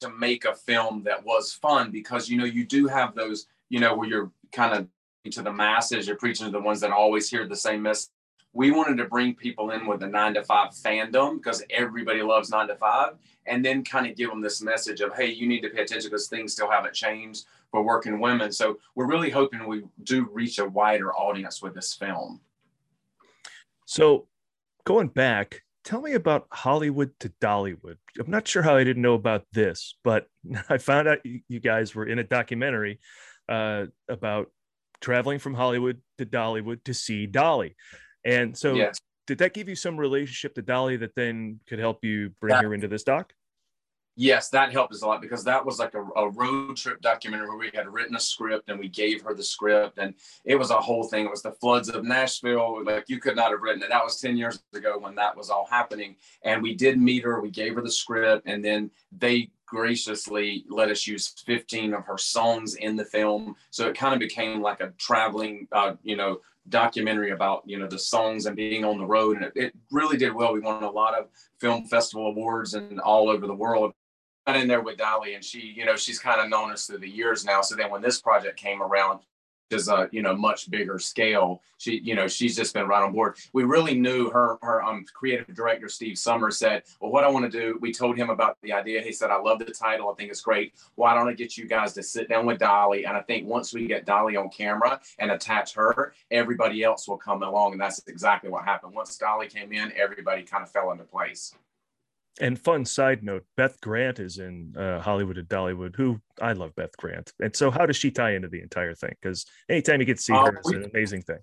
to 0.00 0.08
make 0.08 0.44
a 0.44 0.54
film 0.54 1.02
that 1.04 1.24
was 1.24 1.52
fun 1.52 1.90
because 1.90 2.28
you 2.28 2.38
know 2.38 2.44
you 2.44 2.64
do 2.64 2.86
have 2.86 3.14
those 3.14 3.46
you 3.68 3.80
know 3.80 3.94
where 3.94 4.08
you're 4.08 4.32
kind 4.52 4.74
of 4.74 4.88
to 5.30 5.42
the 5.42 5.52
masses, 5.52 6.06
you're 6.06 6.16
preaching 6.16 6.46
to 6.46 6.52
the 6.52 6.60
ones 6.60 6.80
that 6.80 6.90
always 6.90 7.28
hear 7.28 7.46
the 7.46 7.56
same 7.56 7.82
message 7.82 8.08
we 8.52 8.70
wanted 8.70 8.96
to 8.96 9.04
bring 9.04 9.34
people 9.34 9.70
in 9.70 9.86
with 9.86 10.02
a 10.02 10.06
nine 10.06 10.34
to 10.34 10.42
five 10.42 10.70
fandom 10.70 11.36
because 11.36 11.62
everybody 11.70 12.22
loves 12.22 12.50
nine 12.50 12.68
to 12.68 12.76
five 12.76 13.14
and 13.46 13.64
then 13.64 13.84
kind 13.84 14.06
of 14.06 14.16
give 14.16 14.28
them 14.28 14.40
this 14.40 14.60
message 14.60 15.00
of 15.00 15.14
hey 15.14 15.30
you 15.30 15.46
need 15.46 15.60
to 15.60 15.68
pay 15.68 15.82
attention 15.82 16.10
because 16.10 16.28
things 16.28 16.52
still 16.52 16.70
haven't 16.70 16.94
changed 16.94 17.46
for 17.70 17.82
working 17.82 18.18
women. 18.18 18.50
So 18.50 18.78
we're 18.94 19.06
really 19.06 19.30
hoping 19.30 19.66
we 19.66 19.84
do 20.02 20.28
reach 20.32 20.58
a 20.58 20.68
wider 20.68 21.14
audience 21.14 21.62
with 21.62 21.74
this 21.74 21.94
film. 21.94 22.40
So 23.86 24.26
going 24.84 25.08
back 25.08 25.62
tell 25.84 26.00
me 26.00 26.12
about 26.12 26.46
hollywood 26.50 27.10
to 27.20 27.32
dollywood. 27.40 27.96
I'm 28.18 28.30
not 28.30 28.46
sure 28.46 28.62
how 28.62 28.76
i 28.76 28.84
didn't 28.84 29.02
know 29.02 29.14
about 29.14 29.44
this 29.52 29.94
but 30.04 30.26
i 30.68 30.78
found 30.78 31.08
out 31.08 31.18
you 31.24 31.60
guys 31.60 31.94
were 31.94 32.06
in 32.06 32.18
a 32.18 32.24
documentary 32.24 33.00
uh, 33.48 33.86
about 34.08 34.50
traveling 35.00 35.38
from 35.38 35.54
hollywood 35.54 36.00
to 36.18 36.26
dollywood 36.26 36.84
to 36.84 36.94
see 36.94 37.26
dolly 37.26 37.76
and 38.24 38.56
so, 38.56 38.74
yes. 38.74 38.98
did 39.26 39.38
that 39.38 39.54
give 39.54 39.68
you 39.68 39.76
some 39.76 39.96
relationship 39.96 40.54
to 40.54 40.62
Dolly 40.62 40.96
that 40.98 41.14
then 41.14 41.60
could 41.66 41.78
help 41.78 42.04
you 42.04 42.30
bring 42.40 42.50
that, 42.50 42.64
her 42.64 42.74
into 42.74 42.88
this 42.88 43.04
doc? 43.04 43.32
Yes, 44.16 44.50
that 44.50 44.72
helped 44.72 44.92
us 44.92 45.02
a 45.02 45.06
lot 45.06 45.22
because 45.22 45.44
that 45.44 45.64
was 45.64 45.78
like 45.78 45.94
a, 45.94 46.02
a, 46.16 46.28
road 46.30 46.76
trip 46.76 47.00
documentary 47.00 47.48
where 47.48 47.56
we 47.56 47.70
had 47.72 47.88
written 47.88 48.16
a 48.16 48.20
script 48.20 48.68
and 48.68 48.78
we 48.78 48.88
gave 48.88 49.22
her 49.22 49.34
the 49.34 49.42
script, 49.42 49.98
and 49.98 50.14
it 50.44 50.56
was 50.56 50.70
a 50.70 50.76
whole 50.76 51.04
thing. 51.04 51.24
It 51.24 51.30
was 51.30 51.42
the 51.42 51.52
floods 51.52 51.88
of 51.88 52.04
Nashville. 52.04 52.84
Like 52.84 53.04
you 53.08 53.18
could 53.18 53.36
not 53.36 53.50
have 53.50 53.62
written 53.62 53.82
it. 53.82 53.88
That 53.88 54.04
was 54.04 54.20
10 54.20 54.36
years 54.36 54.62
ago 54.74 54.98
when 54.98 55.14
that 55.14 55.36
was 55.36 55.48
all 55.48 55.66
happening. 55.70 56.16
And 56.42 56.62
we 56.62 56.74
did 56.74 57.00
meet 57.00 57.24
her, 57.24 57.40
we 57.40 57.50
gave 57.50 57.76
her 57.76 57.82
the 57.82 57.90
script, 57.90 58.46
and 58.46 58.64
then 58.64 58.90
they 59.10 59.52
graciously 59.64 60.64
let 60.68 60.90
us 60.90 61.06
use 61.06 61.28
15 61.46 61.94
of 61.94 62.04
her 62.04 62.18
songs 62.18 62.74
in 62.74 62.96
the 62.96 63.04
film. 63.04 63.54
So 63.70 63.88
it 63.88 63.96
kind 63.96 64.12
of 64.12 64.20
became 64.20 64.60
like 64.60 64.80
a 64.80 64.92
traveling, 64.98 65.68
uh, 65.72 65.94
you 66.02 66.16
know, 66.16 66.40
documentary 66.70 67.30
about 67.30 67.62
you 67.66 67.78
know 67.78 67.86
the 67.86 67.98
songs 67.98 68.46
and 68.46 68.56
being 68.56 68.84
on 68.84 68.98
the 68.98 69.06
road 69.06 69.36
and 69.36 69.46
it, 69.46 69.52
it 69.56 69.72
really 69.90 70.16
did 70.16 70.34
well. 70.34 70.52
We 70.52 70.60
won 70.60 70.82
a 70.82 70.90
lot 70.90 71.14
of 71.14 71.26
film 71.60 71.86
festival 71.86 72.28
awards 72.28 72.74
and 72.74 73.00
all 73.00 73.28
over 73.28 73.46
the 73.46 73.54
world. 73.54 73.92
Got 74.46 74.56
in 74.56 74.68
there 74.68 74.80
with 74.80 74.96
dolly 74.96 75.34
and 75.34 75.44
she 75.44 75.60
you 75.60 75.84
know 75.84 75.96
she's 75.96 76.18
kind 76.18 76.40
of 76.40 76.48
known 76.48 76.70
us 76.70 76.86
through 76.86 76.98
the 76.98 77.08
years 77.08 77.44
now. 77.44 77.60
So 77.60 77.76
then 77.76 77.90
when 77.90 78.02
this 78.02 78.20
project 78.20 78.58
came 78.58 78.82
around 78.82 79.20
is 79.72 79.88
a 79.88 80.08
you 80.12 80.22
know 80.22 80.36
much 80.36 80.70
bigger 80.70 80.98
scale. 80.98 81.62
She 81.78 82.00
you 82.00 82.14
know 82.14 82.28
she's 82.28 82.56
just 82.56 82.74
been 82.74 82.86
right 82.86 83.02
on 83.02 83.12
board. 83.12 83.36
We 83.52 83.64
really 83.64 83.98
knew 83.98 84.30
her 84.30 84.58
her 84.62 84.82
um 84.82 85.04
creative 85.12 85.54
director 85.54 85.88
Steve 85.88 86.18
Summers 86.18 86.58
said, 86.58 86.82
well, 87.00 87.10
what 87.10 87.24
I 87.24 87.28
want 87.28 87.50
to 87.50 87.58
do. 87.58 87.78
We 87.80 87.92
told 87.92 88.16
him 88.16 88.30
about 88.30 88.58
the 88.62 88.72
idea. 88.72 89.02
He 89.02 89.12
said, 89.12 89.30
I 89.30 89.38
love 89.38 89.58
the 89.58 89.66
title. 89.66 90.10
I 90.10 90.14
think 90.14 90.30
it's 90.30 90.40
great. 90.40 90.74
Why 90.94 91.14
don't 91.14 91.28
I 91.28 91.32
get 91.32 91.56
you 91.56 91.66
guys 91.66 91.92
to 91.94 92.02
sit 92.02 92.28
down 92.28 92.46
with 92.46 92.58
Dolly? 92.58 93.04
And 93.04 93.16
I 93.16 93.20
think 93.20 93.46
once 93.46 93.72
we 93.72 93.86
get 93.86 94.06
Dolly 94.06 94.36
on 94.36 94.48
camera 94.50 95.00
and 95.18 95.30
attach 95.30 95.74
her, 95.74 96.14
everybody 96.30 96.82
else 96.82 97.08
will 97.08 97.18
come 97.18 97.42
along. 97.42 97.72
And 97.72 97.80
that's 97.80 98.02
exactly 98.06 98.50
what 98.50 98.64
happened. 98.64 98.94
Once 98.94 99.16
Dolly 99.16 99.48
came 99.48 99.72
in, 99.72 99.92
everybody 99.96 100.42
kind 100.42 100.62
of 100.62 100.70
fell 100.70 100.90
into 100.92 101.04
place. 101.04 101.54
And 102.40 102.58
fun 102.58 102.86
side 102.86 103.22
note, 103.22 103.44
Beth 103.56 103.78
Grant 103.82 104.18
is 104.18 104.38
in 104.38 104.74
uh, 104.76 105.00
Hollywood 105.00 105.36
and 105.36 105.48
Dollywood, 105.48 105.94
who 105.94 106.20
I 106.40 106.52
love 106.54 106.74
Beth 106.74 106.96
Grant. 106.96 107.32
And 107.38 107.54
so 107.54 107.70
how 107.70 107.84
does 107.84 107.96
she 107.96 108.10
tie 108.10 108.34
into 108.34 108.48
the 108.48 108.62
entire 108.62 108.94
thing? 108.94 109.14
Because 109.20 109.44
anytime 109.68 110.00
you 110.00 110.06
get 110.06 110.16
to 110.16 110.22
see 110.22 110.32
uh, 110.32 110.46
her, 110.46 110.56
it's 110.56 110.70
an 110.70 110.90
amazing 110.92 111.22
thing. 111.22 111.38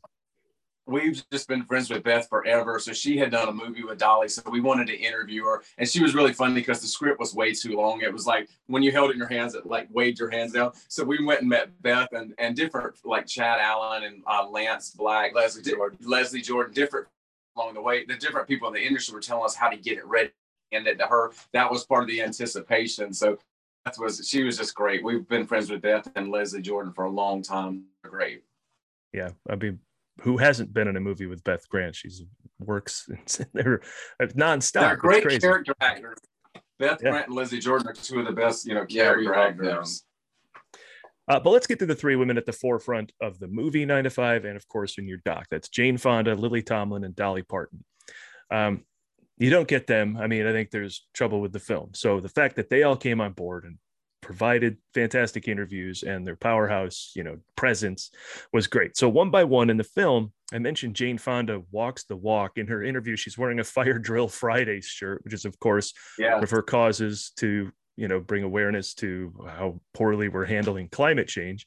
We've 0.88 1.22
just 1.32 1.50
been 1.50 1.66
friends 1.66 1.90
with 1.90 2.04
Beth 2.04 2.30
forever. 2.30 2.80
So 2.80 2.94
she 2.94 3.18
had 3.18 3.32
done 3.32 3.50
a 3.50 3.52
movie 3.52 3.84
with 3.84 4.00
Dolly. 4.00 4.30
So 4.30 4.42
we 4.50 4.62
wanted 4.62 4.88
to 4.88 4.98
interview 4.98 5.44
her. 5.44 5.62
And 5.78 5.88
she 5.88 6.02
was 6.02 6.16
really 6.16 6.34
funny 6.34 6.56
because 6.56 6.82
the 6.82 6.88
script 6.88 7.20
was 7.20 7.36
way 7.36 7.54
too 7.54 7.76
long. 7.76 8.02
It 8.02 8.12
was 8.12 8.26
like 8.26 8.50
when 8.68 8.82
you 8.82 8.92
held 8.92 9.10
it 9.10 9.14
in 9.14 9.20
your 9.20 9.28
hands, 9.28 9.54
it 9.54 9.68
like 9.68 9.88
waved 9.92 10.18
your 10.18 10.32
hands 10.32 10.54
down. 10.54 10.72
So 10.88 11.04
we 11.04 11.24
went 11.24 11.42
and 11.42 11.50
met 11.50 11.80
Beth 11.82 12.14
and, 12.14 12.34
and 12.38 12.56
different 12.56 12.96
like 13.04 13.28
Chad 13.28 13.60
Allen 13.60 14.06
and 14.06 14.24
uh, 14.26 14.48
Lance 14.50 14.92
Black, 14.92 15.36
Leslie 15.36 15.62
Jordan, 15.62 16.00
Leslie 16.02 16.42
Jordan, 16.42 16.74
different 16.74 17.08
along 17.58 17.74
the 17.74 17.82
way. 17.82 18.06
The 18.06 18.16
different 18.16 18.48
people 18.48 18.70
in 18.70 18.74
the 18.74 18.82
industry 18.82 19.14
were 19.14 19.20
telling 19.20 19.44
us 19.44 19.56
how 19.56 19.70
to 19.70 19.78
get 19.78 19.98
it 19.98 20.06
ready 20.06 20.32
and 20.72 20.86
to 20.86 21.06
her 21.06 21.32
that 21.54 21.72
was 21.72 21.86
part 21.86 22.04
of 22.04 22.10
the 22.10 22.22
anticipation. 22.22 23.14
So 23.14 23.38
that 23.86 23.96
was 23.98 24.28
she 24.28 24.44
was 24.44 24.58
just 24.58 24.76
great. 24.76 25.04
We've 25.04 25.28
been 25.28 25.48
friends 25.48 25.70
with 25.70 25.82
Beth 25.82 26.10
and 26.16 26.30
Leslie 26.30 26.62
Jordan 26.62 26.94
for 26.94 27.06
a 27.06 27.10
long 27.10 27.42
time. 27.42 27.86
great. 28.04 28.44
Yeah, 29.14 29.30
I 29.50 29.56
mean, 29.56 29.80
who 30.22 30.38
hasn't 30.38 30.74
been 30.74 30.88
in 30.88 30.98
a 30.98 31.00
movie 31.00 31.26
with 31.26 31.44
Beth 31.44 31.68
Grant? 31.70 31.96
She's 31.96 32.24
works 32.60 33.08
they're 33.54 33.82
nonstop. 34.22 34.82
They're 34.82 34.96
great 34.96 35.42
character 35.42 35.74
actors. 35.80 36.18
Beth 36.80 37.00
yeah. 37.04 37.12
Grant 37.12 37.28
and 37.28 37.36
Leslie 37.36 37.60
Jordan 37.60 37.88
are 37.88 37.94
two 37.94 38.20
of 38.20 38.26
the 38.26 38.32
best, 38.32 38.66
you 38.66 38.76
know, 38.76 38.86
character 38.86 39.34
yeah, 39.34 39.42
actors. 39.42 40.04
Uh, 41.30 41.40
but 41.40 41.50
let's 41.50 41.68
get 41.68 41.80
to 41.80 41.86
the 41.86 41.96
three 41.96 42.16
women 42.16 42.38
at 42.38 42.46
the 42.46 42.54
forefront 42.54 43.12
of 43.22 43.38
the 43.40 43.48
movie 43.48 43.86
Nine 43.86 44.06
to 44.06 44.10
Five, 44.10 44.46
and 44.46 44.56
of 44.56 44.68
course 44.68 44.98
in 44.98 45.08
your 45.08 45.20
doc. 45.26 45.48
That's 45.52 45.70
Jane 45.70 45.98
Fonda, 45.98 46.36
Lily 46.36 46.62
Tomlin, 46.62 47.04
and 47.04 47.16
Dolly 47.16 47.44
Parton. 47.44 47.84
Um, 48.50 48.86
you 49.38 49.50
don't 49.50 49.68
get 49.68 49.88
them. 49.88 50.18
I 50.18 50.28
mean, 50.28 50.48
I 50.48 50.52
think 50.52 50.72
there's 50.72 51.06
trouble 51.14 51.42
with 51.42 51.54
the 51.54 51.60
film. 51.60 51.92
So 51.94 52.20
the 52.20 52.30
fact 52.30 52.56
that 52.56 52.70
they 52.70 52.84
all 52.84 52.98
came 52.98 53.22
on 53.22 53.34
board 53.34 53.66
and 53.66 53.78
provided 54.22 54.78
fantastic 54.94 55.48
interviews 55.48 56.04
and 56.04 56.26
their 56.26 56.36
powerhouse, 56.36 57.12
you 57.16 57.24
know, 57.24 57.38
presence 57.56 58.12
was 58.52 58.68
great. 58.68 58.98
So 58.98 59.08
one 59.08 59.30
by 59.30 59.44
one 59.44 59.70
in 59.70 59.78
the 59.78 59.84
film, 59.84 60.34
I 60.52 60.60
mentioned 60.60 60.96
Jane 60.96 61.18
Fonda 61.18 61.62
walks 61.72 62.04
the 62.04 62.16
walk. 62.16 62.58
In 62.58 62.68
her 62.68 62.84
interview, 62.84 63.16
she's 63.16 63.38
wearing 63.38 63.60
a 63.60 63.64
Fire 63.64 64.00
Drill 64.00 64.28
Fridays 64.28 64.86
shirt, 64.86 65.24
which 65.24 65.34
is 65.34 65.46
of 65.46 65.60
course 65.60 65.94
yeah. 66.18 66.36
one 66.36 66.44
of 66.44 66.50
her 66.50 66.64
causes 66.64 67.32
to, 67.38 67.72
you 67.96 68.08
know, 68.08 68.20
bring 68.20 68.44
awareness 68.44 68.94
to 68.96 69.34
how 69.48 69.80
poorly 69.94 70.30
we're 70.30 70.46
handling 70.46 70.90
climate 70.90 71.28
change. 71.28 71.66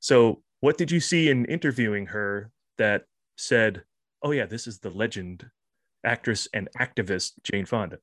So 0.00 0.42
what 0.60 0.78
did 0.78 0.90
you 0.90 1.00
see 1.00 1.30
in 1.30 1.44
interviewing 1.44 2.06
her 2.06 2.50
that 2.78 3.04
said, 3.36 3.82
"Oh 4.22 4.32
yeah, 4.32 4.46
this 4.46 4.66
is 4.66 4.78
the 4.78 4.90
legend 4.90 5.46
actress 6.04 6.48
and 6.54 6.68
activist 6.78 7.32
Jane 7.42 7.66
Fonda? 7.66 7.98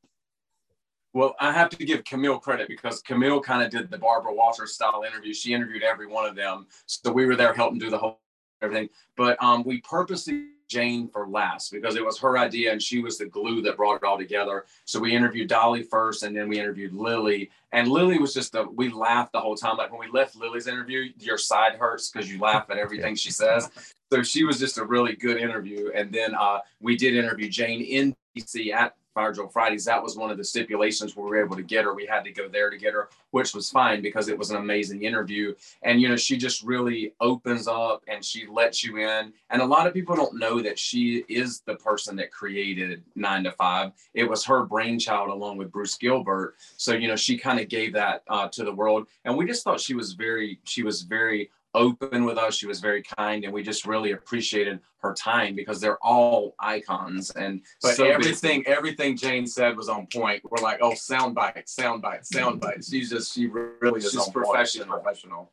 Well, 1.14 1.36
I 1.40 1.52
have 1.52 1.70
to 1.72 1.86
give 1.86 2.06
Camille 2.06 2.40
credit 2.40 2.70
because 2.70 3.02
Camille 3.02 3.42
kind 3.42 3.62
of 3.62 3.70
did 3.70 3.92
the 3.92 3.98
Barbara 3.98 4.34
Walters 4.34 4.74
style 4.74 5.04
interview. 5.06 5.34
She 5.34 5.54
interviewed 5.54 5.84
every 5.84 6.08
one 6.08 6.26
of 6.26 6.36
them. 6.36 6.68
So 6.86 7.12
we 7.12 7.26
were 7.26 7.36
there 7.36 7.54
helping 7.54 7.80
do 7.80 7.90
the 7.90 7.98
whole 7.98 8.22
everything. 8.62 8.90
But 9.18 9.42
um, 9.44 9.64
we 9.64 9.82
purposely 9.82 10.46
Jane 10.72 11.10
for 11.10 11.28
last 11.28 11.70
because 11.70 11.98
it 11.98 12.06
was 12.06 12.18
her 12.20 12.38
idea 12.38 12.72
and 12.72 12.82
she 12.82 13.02
was 13.02 13.18
the 13.18 13.26
glue 13.26 13.62
that 13.62 13.76
brought 13.76 13.98
it 13.98 14.06
all 14.06 14.18
together. 14.18 14.66
So 14.86 15.02
we 15.02 15.14
interviewed 15.14 15.50
Dolly 15.50 15.84
first 15.84 16.24
and 16.24 16.34
then 16.34 16.48
we 16.48 16.60
interviewed 16.60 16.94
Lily. 16.94 17.52
And 17.74 17.90
Lily 17.90 18.18
was 18.18 18.34
just 18.34 18.56
a, 18.56 18.64
we 18.64 18.88
laughed 18.88 19.34
the 19.34 19.42
whole 19.42 19.58
time. 19.58 19.76
Like 19.76 19.92
when 19.92 20.00
we 20.00 20.18
left 20.18 20.38
Lily's 20.38 20.68
interview, 20.68 21.12
your 21.20 21.38
side 21.38 21.76
hurts 21.76 22.10
because 22.10 22.32
you 22.32 22.40
laugh 22.40 22.70
at 22.70 22.78
everything 22.78 23.16
she 23.16 23.32
says. 23.32 23.70
So 24.12 24.24
she 24.24 24.46
was 24.46 24.60
just 24.60 24.78
a 24.78 24.86
really 24.86 25.16
good 25.16 25.38
interview. 25.38 25.92
And 25.94 26.10
then 26.10 26.36
uh, 26.36 26.60
we 26.80 26.96
did 26.96 27.16
interview 27.16 27.50
Jane 27.50 27.82
in 27.82 28.16
DC 28.38 28.74
at 28.74 28.96
Fire 29.14 29.34
Drill 29.34 29.48
Fridays, 29.48 29.86
that 29.86 30.02
was 30.02 30.16
one 30.16 30.32
of 30.32 30.38
the 30.38 30.44
stipulations 30.44 31.16
where 31.16 31.26
we 31.26 31.32
were 31.32 31.44
able 31.44 31.56
to 31.56 31.64
get 31.64 31.84
her. 31.86 31.94
We 31.94 32.06
had 32.06 32.24
to 32.24 32.32
go 32.32 32.48
there 32.48 32.70
to 32.70 32.78
get 32.78 32.94
her, 32.94 33.10
which 33.32 33.54
was 33.54 33.70
fine 33.70 34.02
because 34.02 34.30
it 34.30 34.38
was 34.38 34.52
an 34.52 34.58
amazing 34.58 35.04
interview. 35.04 35.54
And, 35.84 36.02
you 36.02 36.08
know, 36.08 36.16
she 36.16 36.38
just 36.38 36.64
really 36.64 37.14
opens 37.20 37.68
up 37.68 38.04
and 38.08 38.24
she 38.24 38.48
lets 38.48 38.84
you 38.84 38.98
in. 38.98 39.34
And 39.50 39.62
a 39.62 39.66
lot 39.66 39.88
of 39.88 39.94
people 39.94 40.16
don't 40.16 40.40
know 40.40 40.62
that 40.62 40.80
she 40.80 41.26
is 41.28 41.62
the 41.62 41.76
person 41.76 42.16
that 42.18 42.32
created 42.32 43.04
Nine 43.16 43.44
to 43.44 43.52
Five. 43.52 43.92
It 44.14 44.30
was 44.30 44.46
her 44.46 44.66
brainchild 44.66 45.30
along 45.30 45.58
with 45.58 45.72
Bruce 45.72 45.96
Gilbert. 45.96 46.56
So, 46.78 46.94
you 46.94 47.08
know, 47.08 47.16
she 47.16 47.38
kind 47.38 47.60
of 47.60 47.68
gave 47.68 47.94
that 47.94 48.24
uh, 48.28 48.48
to 48.50 48.64
the 48.64 48.74
world. 48.74 49.08
And 49.26 49.38
we 49.38 49.46
just 49.46 49.64
thought 49.64 49.82
she 49.82 49.94
was 49.94 50.14
very, 50.14 50.60
she 50.64 50.84
was 50.84 51.02
very 51.02 51.52
open 51.74 52.26
with 52.26 52.38
us. 52.38 52.56
She 52.56 52.68
was 52.68 52.80
very 52.80 53.04
kind, 53.04 53.44
and 53.44 53.54
we 53.54 53.64
just 53.64 53.86
really 53.86 54.12
appreciated 54.12 54.80
her 54.98 55.14
time 55.14 55.56
because 55.56 55.80
they're 55.80 55.98
all 56.02 56.56
icons. 56.60 57.32
And 57.32 57.62
but 57.82 57.96
so 57.96 58.06
everything, 58.06 58.62
busy. 58.62 58.76
everything 58.76 59.18
Jane 59.18 59.48
said 59.48 59.76
was 59.76 59.90
on 59.90 60.08
point. 60.14 60.42
We're 60.44 60.64
like, 60.64 60.80
oh, 60.82 60.94
sound 60.94 61.36
bite, 61.36 61.68
sound 61.68 62.02
bite, 62.02 62.26
sound 62.26 62.62
mm-hmm. 62.62 62.72
bite. 62.72 62.84
She's 62.84 63.10
just, 63.10 63.34
she 63.34 63.48
really 63.48 64.00
is 64.00 64.12
She's 64.12 64.30
professional. 64.30 65.00
professional. 65.00 65.52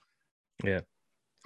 Yeah. 0.65 0.81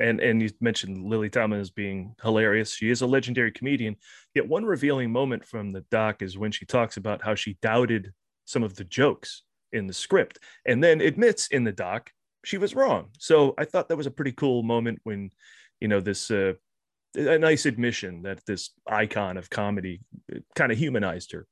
And 0.01 0.21
and 0.21 0.41
you 0.43 0.49
mentioned 0.61 1.05
Lily 1.05 1.29
Tomlin 1.29 1.61
as 1.61 1.71
being 1.71 2.17
hilarious. 2.23 2.75
She 2.75 2.91
is 2.91 3.03
a 3.03 3.07
legendary 3.07 3.53
comedian. 3.53 3.97
Yet 4.35 4.49
one 4.49 4.65
revealing 4.65 5.13
moment 5.13 5.45
from 5.45 5.73
the 5.73 5.83
doc 5.91 6.23
is 6.23 6.39
when 6.39 6.51
she 6.51 6.65
talks 6.65 6.97
about 6.97 7.23
how 7.23 7.35
she 7.35 7.59
doubted 7.61 8.13
some 8.47 8.63
of 8.63 8.75
the 8.75 8.85
jokes 8.85 9.43
in 9.71 9.87
the 9.87 9.93
script, 9.93 10.39
and 10.67 10.83
then 10.83 11.01
admits 11.01 11.47
in 11.49 11.65
the 11.65 11.73
doc 11.73 12.11
she 12.45 12.59
was 12.59 12.75
wrong. 12.75 13.09
So 13.19 13.55
I 13.59 13.65
thought 13.65 13.89
that 13.89 13.97
was 13.97 14.07
a 14.07 14.11
pretty 14.11 14.33
cool 14.33 14.63
moment 14.63 15.01
when, 15.05 15.31
you 15.81 15.89
know, 15.89 16.01
this 16.01 16.31
uh, 16.31 16.55
a 17.15 17.39
nice 17.39 17.67
admission 17.67 18.23
that 18.23 18.45
this 18.47 18.71
icon 18.87 19.37
of 19.37 19.51
comedy 19.51 20.01
kind 20.55 20.73
of 20.73 20.79
humanized 20.79 21.33
her. 21.33 21.47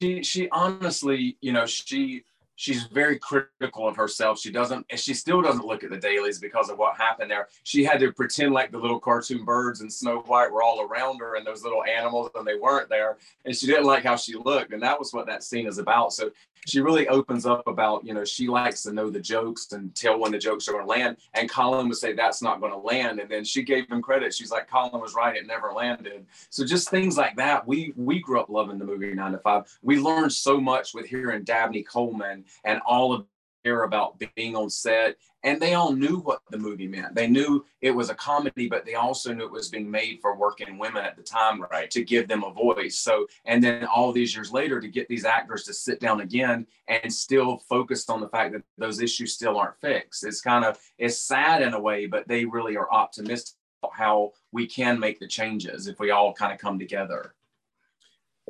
She 0.00 0.22
she 0.22 0.48
honestly, 0.50 1.36
you 1.40 1.52
know, 1.52 1.66
she 1.66 2.24
she's 2.60 2.84
very 2.84 3.18
critical 3.18 3.88
of 3.88 3.96
herself. 3.96 4.38
She 4.38 4.52
doesn't, 4.52 4.84
and 4.90 5.00
she 5.00 5.14
still 5.14 5.40
doesn't 5.40 5.64
look 5.64 5.82
at 5.82 5.88
the 5.88 5.96
dailies 5.96 6.38
because 6.38 6.68
of 6.68 6.76
what 6.76 6.94
happened 6.94 7.30
there. 7.30 7.48
She 7.62 7.84
had 7.84 8.00
to 8.00 8.12
pretend 8.12 8.52
like 8.52 8.70
the 8.70 8.78
little 8.78 9.00
cartoon 9.00 9.46
birds 9.46 9.80
and 9.80 9.90
Snow 9.90 10.20
White 10.26 10.52
were 10.52 10.62
all 10.62 10.82
around 10.82 11.20
her 11.20 11.36
and 11.36 11.46
those 11.46 11.62
little 11.62 11.82
animals, 11.84 12.30
and 12.34 12.46
they 12.46 12.56
weren't 12.56 12.90
there. 12.90 13.16
And 13.46 13.56
she 13.56 13.66
didn't 13.66 13.86
like 13.86 14.04
how 14.04 14.16
she 14.16 14.34
looked, 14.34 14.74
and 14.74 14.82
that 14.82 14.98
was 14.98 15.14
what 15.14 15.26
that 15.26 15.42
scene 15.42 15.66
is 15.66 15.78
about. 15.78 16.12
So 16.12 16.30
she 16.66 16.80
really 16.80 17.08
opens 17.08 17.46
up 17.46 17.66
about, 17.66 18.04
you 18.04 18.14
know, 18.14 18.24
she 18.24 18.48
likes 18.48 18.82
to 18.82 18.92
know 18.92 19.10
the 19.10 19.20
jokes 19.20 19.72
and 19.72 19.94
tell 19.94 20.18
when 20.18 20.32
the 20.32 20.38
jokes 20.38 20.68
are 20.68 20.72
going 20.72 20.84
to 20.84 20.90
land. 20.90 21.16
And 21.34 21.50
Colin 21.50 21.88
would 21.88 21.96
say 21.96 22.12
that's 22.12 22.42
not 22.42 22.60
going 22.60 22.72
to 22.72 22.78
land, 22.78 23.20
and 23.20 23.30
then 23.30 23.44
she 23.44 23.62
gave 23.62 23.88
him 23.88 24.02
credit. 24.02 24.34
She's 24.34 24.50
like, 24.50 24.68
Colin 24.68 25.00
was 25.00 25.14
right; 25.14 25.36
it 25.36 25.46
never 25.46 25.72
landed. 25.72 26.26
So 26.50 26.64
just 26.64 26.90
things 26.90 27.16
like 27.16 27.36
that. 27.36 27.66
We 27.66 27.92
we 27.96 28.20
grew 28.20 28.40
up 28.40 28.48
loving 28.48 28.78
the 28.78 28.84
movie 28.84 29.14
Nine 29.14 29.32
to 29.32 29.38
Five. 29.38 29.78
We 29.82 29.98
learned 29.98 30.32
so 30.32 30.60
much 30.60 30.94
with 30.94 31.06
hearing 31.06 31.44
Dabney 31.44 31.82
Coleman 31.82 32.44
and 32.64 32.80
all 32.86 33.12
of 33.12 33.26
care 33.64 33.82
about 33.84 34.20
being 34.34 34.56
on 34.56 34.70
set. 34.70 35.16
And 35.42 35.60
they 35.60 35.74
all 35.74 35.92
knew 35.92 36.18
what 36.18 36.40
the 36.50 36.58
movie 36.58 36.86
meant. 36.86 37.14
They 37.14 37.26
knew 37.26 37.64
it 37.80 37.90
was 37.92 38.10
a 38.10 38.14
comedy 38.14 38.68
but 38.68 38.84
they 38.84 38.94
also 38.94 39.32
knew 39.32 39.44
it 39.44 39.50
was 39.50 39.68
being 39.68 39.90
made 39.90 40.18
for 40.20 40.36
working 40.36 40.78
women 40.78 41.04
at 41.04 41.16
the 41.16 41.22
time 41.22 41.62
right 41.70 41.90
to 41.90 42.04
give 42.04 42.28
them 42.28 42.44
a 42.44 42.52
voice. 42.52 42.98
So 42.98 43.26
and 43.46 43.62
then 43.62 43.86
all 43.86 44.12
these 44.12 44.34
years 44.34 44.52
later 44.52 44.80
to 44.80 44.88
get 44.88 45.08
these 45.08 45.24
actors 45.24 45.64
to 45.64 45.74
sit 45.74 46.00
down 46.00 46.20
again 46.20 46.66
and 46.88 47.12
still 47.12 47.58
focus 47.68 48.08
on 48.10 48.20
the 48.20 48.28
fact 48.28 48.52
that 48.52 48.62
those 48.76 49.00
issues 49.00 49.32
still 49.32 49.56
aren't 49.56 49.80
fixed. 49.80 50.24
It's 50.24 50.40
kind 50.40 50.64
of 50.64 50.78
it's 50.98 51.18
sad 51.18 51.62
in 51.62 51.74
a 51.74 51.80
way 51.80 52.06
but 52.06 52.28
they 52.28 52.44
really 52.44 52.76
are 52.76 52.90
optimistic 52.92 53.56
how 53.92 54.32
we 54.52 54.66
can 54.66 55.00
make 55.00 55.18
the 55.18 55.26
changes 55.26 55.86
if 55.86 55.98
we 55.98 56.10
all 56.10 56.34
kind 56.34 56.52
of 56.52 56.58
come 56.58 56.78
together 56.78 57.34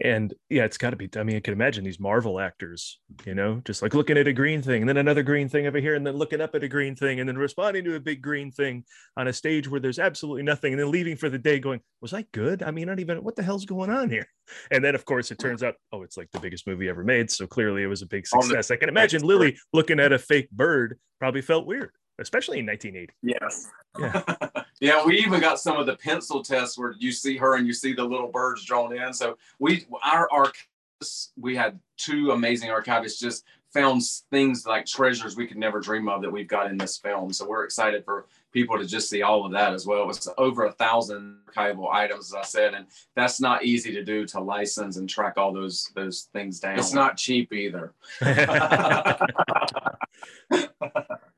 and 0.02 0.32
yeah 0.48 0.64
it's 0.64 0.78
got 0.78 0.90
to 0.90 0.96
be 0.96 1.08
i 1.16 1.22
mean 1.22 1.36
i 1.36 1.40
can 1.40 1.52
imagine 1.52 1.84
these 1.84 2.00
marvel 2.00 2.40
actors 2.40 2.98
you 3.26 3.34
know 3.34 3.60
just 3.64 3.82
like 3.82 3.94
looking 3.94 4.16
at 4.16 4.26
a 4.26 4.32
green 4.32 4.62
thing 4.62 4.82
and 4.82 4.88
then 4.88 4.96
another 4.96 5.22
green 5.22 5.48
thing 5.48 5.66
over 5.66 5.78
here 5.78 5.94
and 5.94 6.06
then 6.06 6.16
looking 6.16 6.40
up 6.40 6.54
at 6.54 6.64
a 6.64 6.68
green 6.68 6.96
thing 6.96 7.20
and 7.20 7.28
then 7.28 7.36
responding 7.36 7.84
to 7.84 7.94
a 7.94 8.00
big 8.00 8.22
green 8.22 8.50
thing 8.50 8.84
on 9.16 9.28
a 9.28 9.32
stage 9.32 9.68
where 9.68 9.80
there's 9.80 9.98
absolutely 9.98 10.42
nothing 10.42 10.72
and 10.72 10.80
then 10.80 10.90
leaving 10.90 11.16
for 11.16 11.28
the 11.28 11.38
day 11.38 11.58
going 11.58 11.80
was 12.00 12.14
i 12.14 12.24
good? 12.32 12.62
I 12.62 12.70
mean 12.70 12.86
not 12.86 13.00
even 13.00 13.22
what 13.22 13.36
the 13.36 13.42
hell's 13.42 13.66
going 13.66 13.90
on 13.90 14.10
here? 14.10 14.26
And 14.72 14.84
then 14.84 14.96
of 14.96 15.04
course 15.04 15.30
it 15.30 15.38
turns 15.38 15.62
out 15.62 15.74
oh 15.92 16.02
it's 16.02 16.16
like 16.16 16.28
the 16.32 16.40
biggest 16.40 16.66
movie 16.66 16.88
ever 16.88 17.04
made 17.04 17.30
so 17.30 17.46
clearly 17.46 17.84
it 17.84 17.86
was 17.86 18.02
a 18.02 18.06
big 18.06 18.26
success. 18.26 18.72
I 18.72 18.76
can 18.76 18.88
imagine 18.88 19.22
lily 19.22 19.56
looking 19.72 20.00
at 20.00 20.12
a 20.12 20.18
fake 20.18 20.50
bird 20.50 20.98
probably 21.20 21.40
felt 21.40 21.66
weird 21.66 21.92
especially 22.20 22.58
in 22.58 22.66
1980 22.66 23.12
yes 23.22 23.70
yeah. 23.98 24.22
yeah, 24.80 25.04
we 25.04 25.18
even 25.18 25.40
got 25.40 25.60
some 25.60 25.76
of 25.76 25.86
the 25.86 25.96
pencil 25.96 26.42
tests 26.42 26.78
where 26.78 26.94
you 26.98 27.12
see 27.12 27.36
her 27.36 27.56
and 27.56 27.66
you 27.66 27.72
see 27.72 27.92
the 27.92 28.04
little 28.04 28.28
birds 28.28 28.64
drawn 28.64 28.96
in. 28.96 29.12
So 29.12 29.36
we 29.58 29.86
our 30.02 30.28
archivists, 30.28 31.30
we 31.36 31.56
had 31.56 31.78
two 31.96 32.30
amazing 32.30 32.70
archivists 32.70 33.18
just 33.18 33.44
found 33.72 34.02
things 34.30 34.66
like 34.66 34.84
treasures 34.86 35.36
we 35.36 35.46
could 35.46 35.56
never 35.56 35.80
dream 35.80 36.08
of 36.08 36.22
that 36.22 36.30
we've 36.30 36.48
got 36.48 36.70
in 36.70 36.76
this 36.76 36.98
film. 36.98 37.32
So 37.32 37.46
we're 37.46 37.64
excited 37.64 38.04
for 38.04 38.26
people 38.52 38.78
to 38.78 38.86
just 38.86 39.08
see 39.08 39.22
all 39.22 39.44
of 39.44 39.52
that 39.52 39.72
as 39.72 39.86
well. 39.86 40.02
It 40.02 40.06
was 40.06 40.28
over 40.38 40.64
a 40.64 40.72
thousand 40.72 41.38
archival 41.48 41.92
items, 41.92 42.32
as 42.32 42.34
I 42.34 42.42
said, 42.42 42.74
and 42.74 42.86
that's 43.14 43.40
not 43.40 43.64
easy 43.64 43.92
to 43.92 44.04
do 44.04 44.26
to 44.26 44.40
license 44.40 44.96
and 44.96 45.08
track 45.08 45.34
all 45.36 45.52
those 45.52 45.90
those 45.94 46.28
things 46.32 46.60
down. 46.60 46.78
It's 46.78 46.92
not 46.92 47.16
cheap 47.16 47.52
either. 47.52 47.94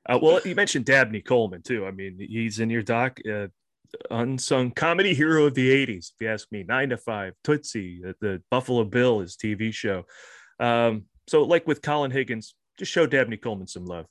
Uh, 0.09 0.19
well, 0.21 0.41
you 0.45 0.55
mentioned 0.57 0.85
Dabney 0.85 1.21
Coleman 1.21 1.63
too. 1.63 1.87
I 1.87 1.93
mean, 1.93 2.17
he's 2.19 2.59
in 2.59 2.69
your 2.71 2.83
doc, 2.83 3.21
uh, 3.31 3.47
unsung 4.11 4.73
comedy 4.73 5.15
hero 5.15 5.47
of 5.47 5.55
the 5.55 5.71
'80s. 5.71 6.11
If 6.11 6.15
you 6.21 6.29
ask 6.29 6.51
me, 6.51 6.65
Nine 6.65 6.89
to 6.89 6.97
Five, 6.97 7.35
Tootsie, 7.45 8.01
the, 8.03 8.17
the 8.21 8.43
Buffalo 8.51 8.85
Bill, 8.85 9.21
his 9.21 9.37
TV 9.37 9.73
show. 9.73 10.05
Um, 10.59 11.05
so, 11.29 11.45
like 11.45 11.69
with 11.69 11.83
Colin 11.83 12.11
Higgins, 12.11 12.55
just 12.79 12.91
show 12.91 13.07
Dabney 13.07 13.37
Coleman 13.37 13.69
some 13.69 13.87
love 13.87 14.07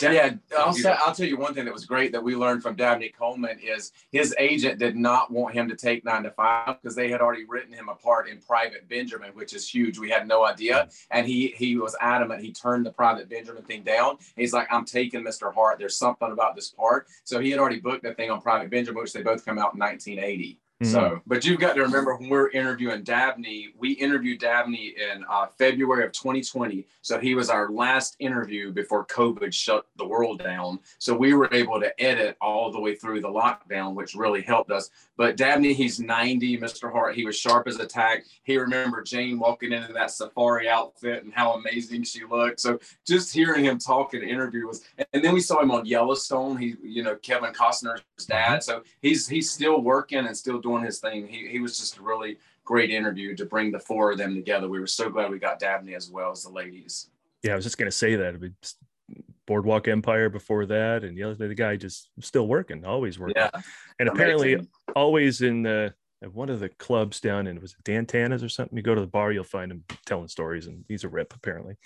yeah, 0.00 0.34
I'll, 0.58 0.72
say, 0.72 0.94
I'll 1.04 1.14
tell 1.14 1.26
you 1.26 1.36
one 1.36 1.54
thing 1.54 1.64
that 1.64 1.74
was 1.74 1.86
great 1.86 2.12
that 2.12 2.22
we 2.22 2.36
learned 2.36 2.62
from 2.62 2.76
Dabney 2.76 3.08
Coleman 3.08 3.58
is 3.58 3.92
his 4.12 4.34
agent 4.38 4.78
did 4.78 4.96
not 4.96 5.30
want 5.30 5.54
him 5.54 5.68
to 5.68 5.76
take 5.76 6.04
nine 6.04 6.22
to 6.24 6.30
five 6.30 6.80
because 6.80 6.96
they 6.96 7.10
had 7.10 7.20
already 7.20 7.44
written 7.44 7.72
him 7.72 7.88
a 7.88 7.94
part 7.94 8.28
in 8.28 8.38
Private 8.38 8.88
Benjamin, 8.88 9.30
which 9.34 9.52
is 9.52 9.68
huge. 9.68 9.98
We 9.98 10.10
had 10.10 10.28
no 10.28 10.44
idea, 10.44 10.88
and 11.10 11.26
he 11.26 11.54
he 11.56 11.76
was 11.76 11.96
adamant. 12.00 12.42
He 12.42 12.52
turned 12.52 12.86
the 12.86 12.92
Private 12.92 13.28
Benjamin 13.28 13.62
thing 13.62 13.82
down. 13.82 14.18
He's 14.36 14.52
like, 14.52 14.68
"I'm 14.70 14.84
taking 14.84 15.22
Mr. 15.22 15.52
Hart. 15.52 15.78
There's 15.78 15.96
something 15.96 16.30
about 16.30 16.54
this 16.54 16.70
part." 16.70 17.08
So 17.24 17.40
he 17.40 17.50
had 17.50 17.60
already 17.60 17.80
booked 17.80 18.04
the 18.04 18.14
thing 18.14 18.30
on 18.30 18.40
Private 18.40 18.70
Benjamin, 18.70 19.02
which 19.02 19.12
they 19.12 19.22
both 19.22 19.44
come 19.44 19.58
out 19.58 19.74
in 19.74 19.80
1980. 19.80 20.58
Mm-hmm. 20.84 20.92
So, 20.92 21.20
but 21.26 21.44
you've 21.44 21.60
got 21.60 21.74
to 21.74 21.82
remember 21.82 22.16
when 22.16 22.28
we're 22.28 22.50
interviewing 22.50 23.02
Dabney, 23.02 23.70
we 23.78 23.92
interviewed 23.92 24.40
Dabney 24.40 24.94
in 24.98 25.24
uh, 25.28 25.46
February 25.58 26.04
of 26.04 26.12
2020. 26.12 26.86
So 27.02 27.18
he 27.18 27.34
was 27.34 27.50
our 27.50 27.70
last 27.70 28.16
interview 28.18 28.72
before 28.72 29.06
COVID 29.06 29.52
shut 29.52 29.86
the 29.96 30.06
world 30.06 30.40
down. 30.40 30.78
So 30.98 31.14
we 31.14 31.34
were 31.34 31.48
able 31.52 31.80
to 31.80 32.00
edit 32.02 32.36
all 32.40 32.70
the 32.70 32.80
way 32.80 32.94
through 32.94 33.20
the 33.20 33.28
lockdown, 33.28 33.94
which 33.94 34.14
really 34.14 34.42
helped 34.42 34.70
us. 34.70 34.90
But 35.16 35.36
Dabney, 35.36 35.72
he's 35.72 36.00
90, 36.00 36.58
Mr. 36.58 36.90
Hart. 36.90 37.14
He 37.14 37.24
was 37.24 37.36
sharp 37.36 37.68
as 37.68 37.78
a 37.78 37.86
tack. 37.86 38.24
He 38.42 38.56
remembered 38.56 39.06
Jane 39.06 39.38
walking 39.38 39.72
into 39.72 39.92
that 39.92 40.10
safari 40.10 40.68
outfit 40.68 41.24
and 41.24 41.32
how 41.32 41.52
amazing 41.52 42.02
she 42.02 42.24
looked. 42.24 42.60
So 42.60 42.80
just 43.06 43.32
hearing 43.32 43.64
him 43.64 43.78
talk 43.78 44.14
in 44.14 44.22
an 44.22 44.28
interview 44.28 44.66
was, 44.66 44.82
and 45.12 45.24
then 45.24 45.34
we 45.34 45.40
saw 45.40 45.62
him 45.62 45.70
on 45.70 45.86
Yellowstone. 45.86 46.56
He, 46.56 46.74
you 46.82 47.02
know, 47.02 47.16
Kevin 47.16 47.52
Costner's 47.52 48.02
dad. 48.26 48.62
So 48.62 48.82
he's 49.02 49.28
he's 49.28 49.50
still 49.50 49.80
working 49.80 50.26
and 50.26 50.36
still 50.36 50.60
doing 50.60 50.73
his 50.82 50.98
thing. 50.98 51.26
He 51.26 51.48
he 51.48 51.60
was 51.60 51.78
just 51.78 51.98
a 51.98 52.02
really 52.02 52.38
great 52.64 52.90
interview 52.90 53.36
to 53.36 53.44
bring 53.44 53.70
the 53.70 53.78
four 53.78 54.12
of 54.12 54.18
them 54.18 54.34
together. 54.34 54.68
We 54.68 54.80
were 54.80 54.86
so 54.86 55.10
glad 55.10 55.30
we 55.30 55.38
got 55.38 55.58
Dabney 55.58 55.94
as 55.94 56.10
well 56.10 56.30
as 56.30 56.44
the 56.44 56.50
ladies. 56.50 57.10
Yeah, 57.42 57.52
I 57.52 57.56
was 57.56 57.64
just 57.64 57.78
gonna 57.78 57.90
say 57.90 58.16
that. 58.16 58.34
Boardwalk 59.46 59.88
Empire 59.88 60.30
before 60.30 60.64
that, 60.66 61.04
and 61.04 61.16
the 61.16 61.22
other 61.22 61.34
day 61.34 61.48
the 61.48 61.54
guy 61.54 61.76
just 61.76 62.08
still 62.20 62.48
working, 62.48 62.84
always 62.86 63.18
working. 63.18 63.34
Yeah, 63.36 63.50
and 63.98 64.08
apparently 64.08 64.66
always 64.96 65.42
in 65.42 65.62
the 65.62 65.92
one 66.32 66.48
of 66.48 66.60
the 66.60 66.68
clubs 66.68 67.20
down 67.20 67.46
in 67.46 67.60
was 67.60 67.72
it 67.72 67.84
Dan 67.84 68.06
Tana's 68.06 68.42
or 68.42 68.48
something. 68.48 68.76
You 68.76 68.82
go 68.82 68.94
to 68.94 69.00
the 69.00 69.06
bar, 69.06 69.32
you'll 69.32 69.44
find 69.44 69.70
him 69.70 69.84
telling 70.06 70.28
stories, 70.28 70.66
and 70.66 70.84
he's 70.88 71.04
a 71.04 71.08
rip 71.08 71.34
apparently. 71.34 71.76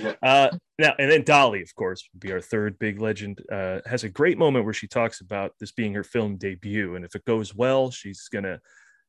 yeah. 0.00 0.14
uh, 0.22 0.50
now 0.78 0.94
and 0.98 1.10
then 1.10 1.22
Dolly, 1.22 1.62
of 1.62 1.74
course, 1.74 2.08
would 2.12 2.20
be 2.20 2.32
our 2.32 2.40
third 2.40 2.78
big 2.78 3.00
legend. 3.00 3.42
Uh, 3.50 3.80
has 3.86 4.04
a 4.04 4.08
great 4.08 4.38
moment 4.38 4.64
where 4.64 4.74
she 4.74 4.86
talks 4.86 5.20
about 5.20 5.52
this 5.60 5.72
being 5.72 5.94
her 5.94 6.04
film 6.04 6.36
debut, 6.36 6.96
and 6.96 7.04
if 7.04 7.14
it 7.14 7.24
goes 7.24 7.54
well, 7.54 7.90
she's 7.90 8.28
gonna, 8.28 8.60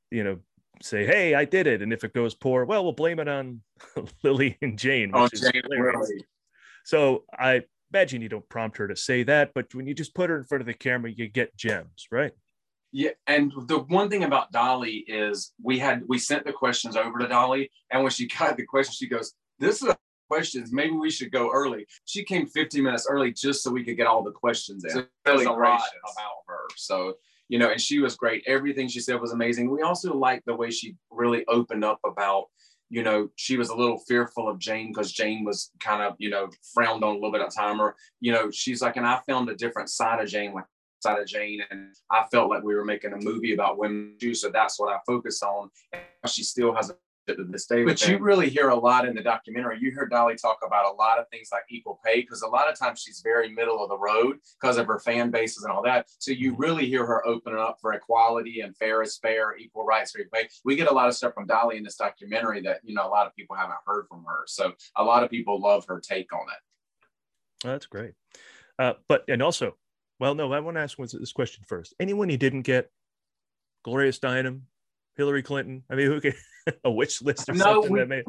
you 0.10 0.24
know, 0.24 0.40
say, 0.82 1.06
"Hey, 1.06 1.34
I 1.36 1.46
did 1.46 1.68
it," 1.68 1.82
and 1.82 1.94
if 1.94 2.04
it 2.04 2.14
goes 2.14 2.36
poor, 2.36 2.66
well, 2.66 2.84
we'll 2.84 2.94
blame 2.94 3.20
it 3.20 3.28
on 3.28 3.62
Lily 4.24 4.58
and 4.62 4.78
Jane. 4.78 5.12
Oh, 5.14 5.28
Jane, 5.34 5.62
really. 5.70 6.24
So 6.84 7.26
I 7.38 7.64
imagine 7.94 8.22
you 8.22 8.30
don't 8.30 8.48
prompt 8.50 8.78
her 8.78 8.88
to 8.88 8.96
say 8.96 9.24
that, 9.24 9.52
but 9.54 9.74
when 9.76 9.86
you 9.86 9.94
just 9.94 10.16
put 10.16 10.30
her 10.30 10.38
in 10.38 10.44
front 10.44 10.62
of 10.62 10.68
the 10.68 10.74
camera, 10.74 11.12
you 11.12 11.28
get 11.28 11.56
gems, 11.56 12.08
right? 12.12 12.32
Yeah, 12.92 13.12
and 13.28 13.54
the 13.68 13.80
one 13.80 14.10
thing 14.10 14.24
about 14.24 14.52
Dolly 14.52 15.06
is 15.08 15.54
we 15.62 15.80
had 15.80 16.04
we 16.08 16.18
sent 16.20 16.46
the 16.46 16.52
questions 16.52 16.98
over 16.98 17.20
to 17.20 17.28
Dolly, 17.28 17.72
and 17.92 18.04
when 18.04 18.12
she 18.12 18.28
got 18.40 18.58
the 18.58 18.66
question, 18.66 18.94
she 18.94 19.08
goes, 19.08 19.34
"This 19.60 19.82
is 19.82 19.94
questions. 20.30 20.72
Maybe 20.74 20.92
we 20.92 21.10
should 21.10 21.32
go 21.32 21.52
early." 21.52 21.86
She 22.06 22.24
came 22.24 22.48
15 22.48 22.84
minutes 22.84 23.08
early 23.10 23.32
just 23.32 23.64
so 23.64 23.72
we 23.72 23.84
could 23.84 23.98
get 23.98 24.08
all 24.08 24.24
the 24.24 24.32
questions 24.32 24.84
in. 24.84 24.92
So 24.92 25.06
really 25.26 25.46
a 25.46 25.52
lot 25.52 25.58
about 25.58 26.44
her. 26.48 26.68
So 26.76 27.16
you 27.48 27.60
know, 27.60 27.70
and 27.70 27.82
she 27.82 28.00
was 28.00 28.16
great. 28.16 28.44
Everything 28.48 28.88
she 28.88 29.02
said 29.02 29.20
was 29.20 29.34
amazing. 29.34 29.70
We 29.70 29.82
also 29.82 30.14
liked 30.14 30.46
the 30.46 30.56
way 30.56 30.70
she 30.70 30.96
really 31.12 31.46
opened 31.48 31.84
up 31.84 32.00
about 32.06 32.46
you 32.92 33.04
know, 33.04 33.30
she 33.38 33.56
was 33.56 33.70
a 33.70 33.76
little 33.76 34.00
fearful 34.00 34.50
of 34.50 34.60
Jane 34.60 34.90
because 34.90 35.14
Jane 35.14 35.46
was 35.46 35.72
kind 35.80 36.04
of, 36.04 36.14
you 36.18 36.30
know, 36.30 36.50
frowned 36.74 37.06
on 37.06 37.12
a 37.12 37.14
little 37.14 37.32
bit 37.32 37.40
at 37.40 37.56
time. 37.56 37.80
Or, 37.80 37.96
you 38.20 38.34
know, 38.34 38.52
she's 38.52 38.82
like, 38.82 38.98
and 38.98 39.08
I 39.08 39.22
found 39.26 39.50
a 39.50 39.56
different 39.56 39.90
side 39.90 40.22
of 40.22 40.28
Jane, 40.28 40.54
like 40.54 40.66
side 41.02 41.20
of 41.20 41.28
Jane, 41.28 41.62
and 41.70 41.96
I 42.10 42.26
felt 42.32 42.50
like 42.50 42.64
we 42.64 42.76
were 42.76 42.86
making 42.86 43.14
a 43.14 43.18
movie 43.18 43.54
about 43.54 43.78
women 43.78 44.16
too. 44.20 44.34
So 44.34 44.50
that's 44.50 44.80
what 44.80 44.94
I 44.94 45.00
focus 45.06 45.42
on. 45.44 45.70
And 45.94 46.04
she 46.28 46.44
still 46.44 46.74
has 46.76 46.90
a 46.90 46.96
to 47.28 47.44
this 47.44 47.66
day. 47.66 47.84
But 47.84 48.06
you 48.08 48.18
really 48.18 48.50
hear 48.50 48.70
a 48.70 48.76
lot 48.76 49.08
in 49.08 49.16
the 49.16 49.22
documentary. 49.22 49.78
You 49.80 49.92
hear 49.92 50.08
Dolly 50.08 50.36
talk 50.36 50.60
about 50.66 50.92
a 50.92 50.96
lot 50.96 51.20
of 51.20 51.28
things 51.30 51.50
like 51.52 51.64
equal 51.70 52.00
pay 52.06 52.22
because 52.22 52.42
a 52.42 52.48
lot 52.48 52.70
of 52.70 52.78
times 52.78 53.02
she's 53.02 53.22
very 53.22 53.50
middle 53.50 53.82
of 53.84 53.90
the 53.90 53.98
road 53.98 54.38
because 54.60 54.78
of 54.78 54.88
her 54.88 55.00
fan 55.00 55.32
bases 55.32 55.64
and 55.64 55.72
all 55.72 55.84
that. 55.84 56.08
So 56.20 56.32
you 56.32 56.52
mm-hmm. 56.52 56.62
really 56.62 56.86
hear 56.88 57.06
her 57.06 57.26
opening 57.26 57.60
up 57.60 57.78
for 57.82 57.94
equality 57.94 58.62
and 58.62 58.76
fair 58.78 59.02
is 59.02 59.18
fair, 59.18 59.56
equal 59.58 59.86
rights 59.86 60.12
for 60.12 60.20
equal 60.20 60.40
pay. 60.40 60.50
We 60.66 60.76
get 60.76 60.90
a 60.90 60.94
lot 60.94 61.08
of 61.08 61.16
stuff 61.16 61.34
from 61.34 61.48
Dolly 61.48 61.78
in 61.78 61.84
this 61.84 61.96
documentary 61.96 62.62
that 62.62 62.80
you 62.84 62.94
know 62.94 63.08
a 63.08 63.10
lot 63.10 63.28
of 63.28 63.36
people 63.36 63.56
haven't 63.56 63.80
heard 63.86 64.08
from 64.08 64.24
her. 64.28 64.44
So 64.48 64.74
a 64.96 65.04
lot 65.04 65.24
of 65.24 65.30
people 65.30 65.62
love 65.62 65.86
her 65.88 66.00
take 66.00 66.34
on 66.34 66.42
it. 66.42 67.68
That's 67.68 67.86
great. 67.86 68.14
Uh, 68.80 68.94
but 69.08 69.24
and 69.28 69.44
also, 69.44 69.76
well, 70.22 70.36
no, 70.36 70.54
I 70.54 70.60
want 70.60 70.78
to 70.78 70.82
ask 70.82 70.98
this 70.98 71.32
question 71.32 71.64
first. 71.68 71.96
Anyone 72.00 72.30
you 72.30 72.38
didn't 72.38 72.62
get, 72.62 72.92
Gloria 73.84 74.12
Steinem, 74.12 74.62
Hillary 75.18 75.42
Clinton. 75.42 75.84
I 75.90 75.96
mean, 75.96 76.06
who 76.06 76.22
can 76.22 76.34
a 76.84 76.92
wish 76.92 77.24
list 77.24 77.50
or 77.50 77.54
no, 77.54 77.64
something 77.64 77.92
we, 77.92 78.00
that 78.00 78.08
made. 78.08 78.26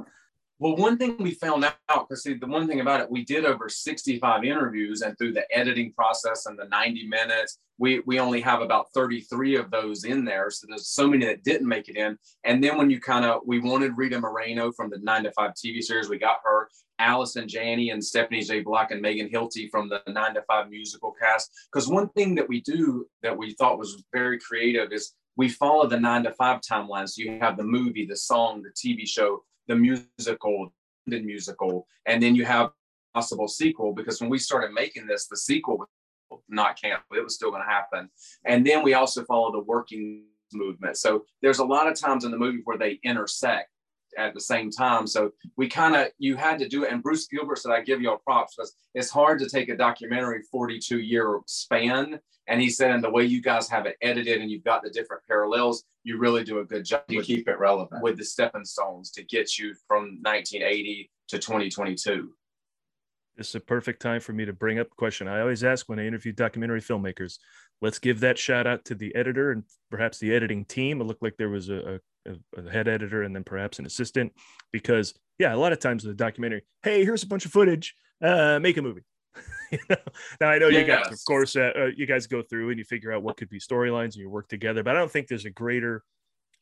Well, 0.62 0.76
one 0.76 0.96
thing 0.96 1.16
we 1.18 1.32
found 1.32 1.64
out, 1.64 1.74
because 1.88 2.22
see, 2.22 2.34
the 2.34 2.46
one 2.46 2.68
thing 2.68 2.78
about 2.78 3.00
it, 3.00 3.10
we 3.10 3.24
did 3.24 3.44
over 3.44 3.68
65 3.68 4.44
interviews, 4.44 5.02
and 5.02 5.18
through 5.18 5.32
the 5.32 5.44
editing 5.50 5.92
process 5.92 6.46
and 6.46 6.56
the 6.56 6.66
90 6.66 7.08
minutes, 7.08 7.58
we, 7.78 7.98
we 8.06 8.20
only 8.20 8.40
have 8.42 8.60
about 8.60 8.86
33 8.94 9.56
of 9.56 9.72
those 9.72 10.04
in 10.04 10.24
there. 10.24 10.50
So 10.50 10.68
there's 10.68 10.86
so 10.86 11.08
many 11.08 11.26
that 11.26 11.42
didn't 11.42 11.66
make 11.66 11.88
it 11.88 11.96
in. 11.96 12.16
And 12.44 12.62
then 12.62 12.78
when 12.78 12.90
you 12.90 13.00
kind 13.00 13.24
of, 13.24 13.40
we 13.44 13.58
wanted 13.58 13.96
Rita 13.96 14.20
Moreno 14.20 14.70
from 14.70 14.88
the 14.88 14.98
9 14.98 15.24
to 15.24 15.32
5 15.32 15.50
TV 15.50 15.82
series, 15.82 16.08
we 16.08 16.16
got 16.16 16.38
her. 16.44 16.68
Allison 17.00 17.48
Janney 17.48 17.90
and 17.90 18.04
Stephanie 18.04 18.44
J. 18.44 18.60
Block 18.60 18.92
and 18.92 19.02
Megan 19.02 19.28
Hilty 19.28 19.68
from 19.68 19.88
the 19.88 20.00
9 20.06 20.34
to 20.34 20.42
5 20.42 20.70
musical 20.70 21.10
cast. 21.10 21.50
Because 21.72 21.88
one 21.88 22.08
thing 22.10 22.36
that 22.36 22.48
we 22.48 22.60
do 22.60 23.08
that 23.24 23.36
we 23.36 23.54
thought 23.54 23.80
was 23.80 24.04
very 24.12 24.38
creative 24.38 24.92
is 24.92 25.12
we 25.36 25.48
follow 25.48 25.88
the 25.88 25.98
nine 25.98 26.22
to 26.24 26.32
five 26.32 26.60
timeline. 26.60 27.08
So 27.08 27.22
you 27.22 27.38
have 27.40 27.56
the 27.56 27.64
movie, 27.64 28.06
the 28.06 28.16
song, 28.16 28.62
the 28.62 28.70
TV 28.70 29.08
show, 29.08 29.42
the 29.68 29.76
musical, 29.76 30.72
the 31.06 31.20
musical, 31.20 31.86
and 32.06 32.22
then 32.22 32.34
you 32.34 32.44
have 32.44 32.70
possible 33.14 33.48
sequel. 33.48 33.92
Because 33.92 34.20
when 34.20 34.30
we 34.30 34.38
started 34.38 34.72
making 34.72 35.06
this, 35.06 35.26
the 35.26 35.36
sequel 35.36 35.78
was 35.78 36.40
not 36.48 36.80
canceled; 36.80 37.16
it 37.16 37.24
was 37.24 37.34
still 37.34 37.50
going 37.50 37.62
to 37.62 37.68
happen. 37.68 38.08
And 38.44 38.66
then 38.66 38.82
we 38.82 38.94
also 38.94 39.24
follow 39.24 39.52
the 39.52 39.60
working 39.60 40.24
movement. 40.52 40.96
So 40.96 41.24
there's 41.40 41.60
a 41.60 41.64
lot 41.64 41.86
of 41.86 41.98
times 41.98 42.24
in 42.24 42.30
the 42.30 42.38
movie 42.38 42.60
where 42.64 42.78
they 42.78 43.00
intersect 43.04 43.68
at 44.18 44.34
the 44.34 44.40
same 44.40 44.70
time. 44.70 45.06
So 45.06 45.30
we 45.56 45.68
kind 45.68 45.96
of 45.96 46.08
you 46.18 46.36
had 46.36 46.58
to 46.58 46.68
do 46.68 46.84
it. 46.84 46.92
And 46.92 47.02
Bruce 47.02 47.26
Gilbert 47.26 47.58
said, 47.58 47.72
"I 47.72 47.80
give 47.80 48.00
you 48.00 48.10
all 48.10 48.18
props 48.18 48.54
because 48.56 48.74
it's 48.94 49.10
hard 49.10 49.38
to 49.40 49.48
take 49.48 49.68
a 49.68 49.76
documentary 49.76 50.42
42 50.50 51.00
year 51.00 51.40
span." 51.46 52.20
And 52.48 52.60
he 52.60 52.70
said, 52.70 52.90
"And 52.90 53.02
the 53.02 53.10
way 53.10 53.24
you 53.24 53.40
guys 53.40 53.68
have 53.68 53.86
it 53.86 53.96
edited 54.02 54.40
and 54.40 54.50
you've 54.50 54.64
got 54.64 54.82
the 54.82 54.90
different 54.90 55.22
parallels, 55.26 55.84
you 56.04 56.18
really 56.18 56.44
do 56.44 56.58
a 56.58 56.64
good 56.64 56.84
job. 56.84 57.02
You 57.08 57.22
keep 57.22 57.48
it 57.48 57.58
relevant 57.58 58.02
with 58.02 58.18
the 58.18 58.24
stepping 58.24 58.64
stones 58.64 59.10
to 59.12 59.22
get 59.22 59.58
you 59.58 59.74
from 59.86 60.18
1980 60.22 61.10
to 61.28 61.38
2022." 61.38 62.32
This 63.36 63.48
is 63.48 63.54
a 63.54 63.60
perfect 63.60 64.02
time 64.02 64.20
for 64.20 64.32
me 64.32 64.44
to 64.44 64.52
bring 64.52 64.78
up 64.78 64.88
a 64.88 64.94
question 64.94 65.26
I 65.26 65.40
always 65.40 65.64
ask 65.64 65.88
when 65.88 65.98
I 65.98 66.06
interview 66.06 66.32
documentary 66.32 66.80
filmmakers. 66.80 67.38
Let's 67.80 67.98
give 67.98 68.20
that 68.20 68.38
shout 68.38 68.66
out 68.66 68.84
to 68.86 68.94
the 68.94 69.14
editor 69.14 69.52
and 69.52 69.64
perhaps 69.90 70.18
the 70.18 70.34
editing 70.34 70.64
team. 70.66 71.00
It 71.00 71.04
looked 71.04 71.22
like 71.22 71.36
there 71.36 71.48
was 71.48 71.70
a, 71.70 72.00
a, 72.26 72.60
a 72.60 72.70
head 72.70 72.88
editor 72.88 73.22
and 73.22 73.34
then 73.34 73.42
perhaps 73.42 73.78
an 73.78 73.86
assistant, 73.86 74.32
because 74.70 75.14
yeah, 75.38 75.54
a 75.54 75.56
lot 75.56 75.72
of 75.72 75.80
times 75.80 76.04
in 76.04 76.10
the 76.10 76.16
documentary, 76.16 76.62
hey, 76.82 77.04
here's 77.04 77.22
a 77.22 77.26
bunch 77.26 77.46
of 77.46 77.52
footage, 77.52 77.94
uh, 78.22 78.58
make 78.60 78.76
a 78.76 78.82
movie. 78.82 79.02
you 79.72 79.78
know? 79.88 79.96
Now 80.40 80.50
I 80.50 80.58
know 80.58 80.68
yes. 80.68 80.80
you 80.80 80.86
guys, 80.86 81.12
of 81.12 81.24
course, 81.26 81.56
uh, 81.56 81.72
uh, 81.74 81.86
you 81.96 82.06
guys 82.06 82.26
go 82.26 82.42
through 82.42 82.68
and 82.68 82.78
you 82.78 82.84
figure 82.84 83.12
out 83.12 83.22
what 83.22 83.38
could 83.38 83.48
be 83.48 83.58
storylines 83.58 84.12
and 84.12 84.16
you 84.16 84.28
work 84.28 84.48
together. 84.48 84.82
But 84.82 84.94
I 84.94 84.98
don't 84.98 85.10
think 85.10 85.28
there's 85.28 85.46
a 85.46 85.50
greater 85.50 86.04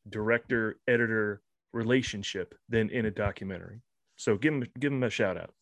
director 0.08 0.78
editor 0.86 1.42
relationship 1.72 2.54
than 2.68 2.90
in 2.90 3.06
a 3.06 3.10
documentary. 3.10 3.80
So 4.16 4.36
give 4.36 4.52
them 4.52 4.64
give 4.78 4.92
them 4.92 5.02
a 5.02 5.10
shout 5.10 5.36
out 5.36 5.52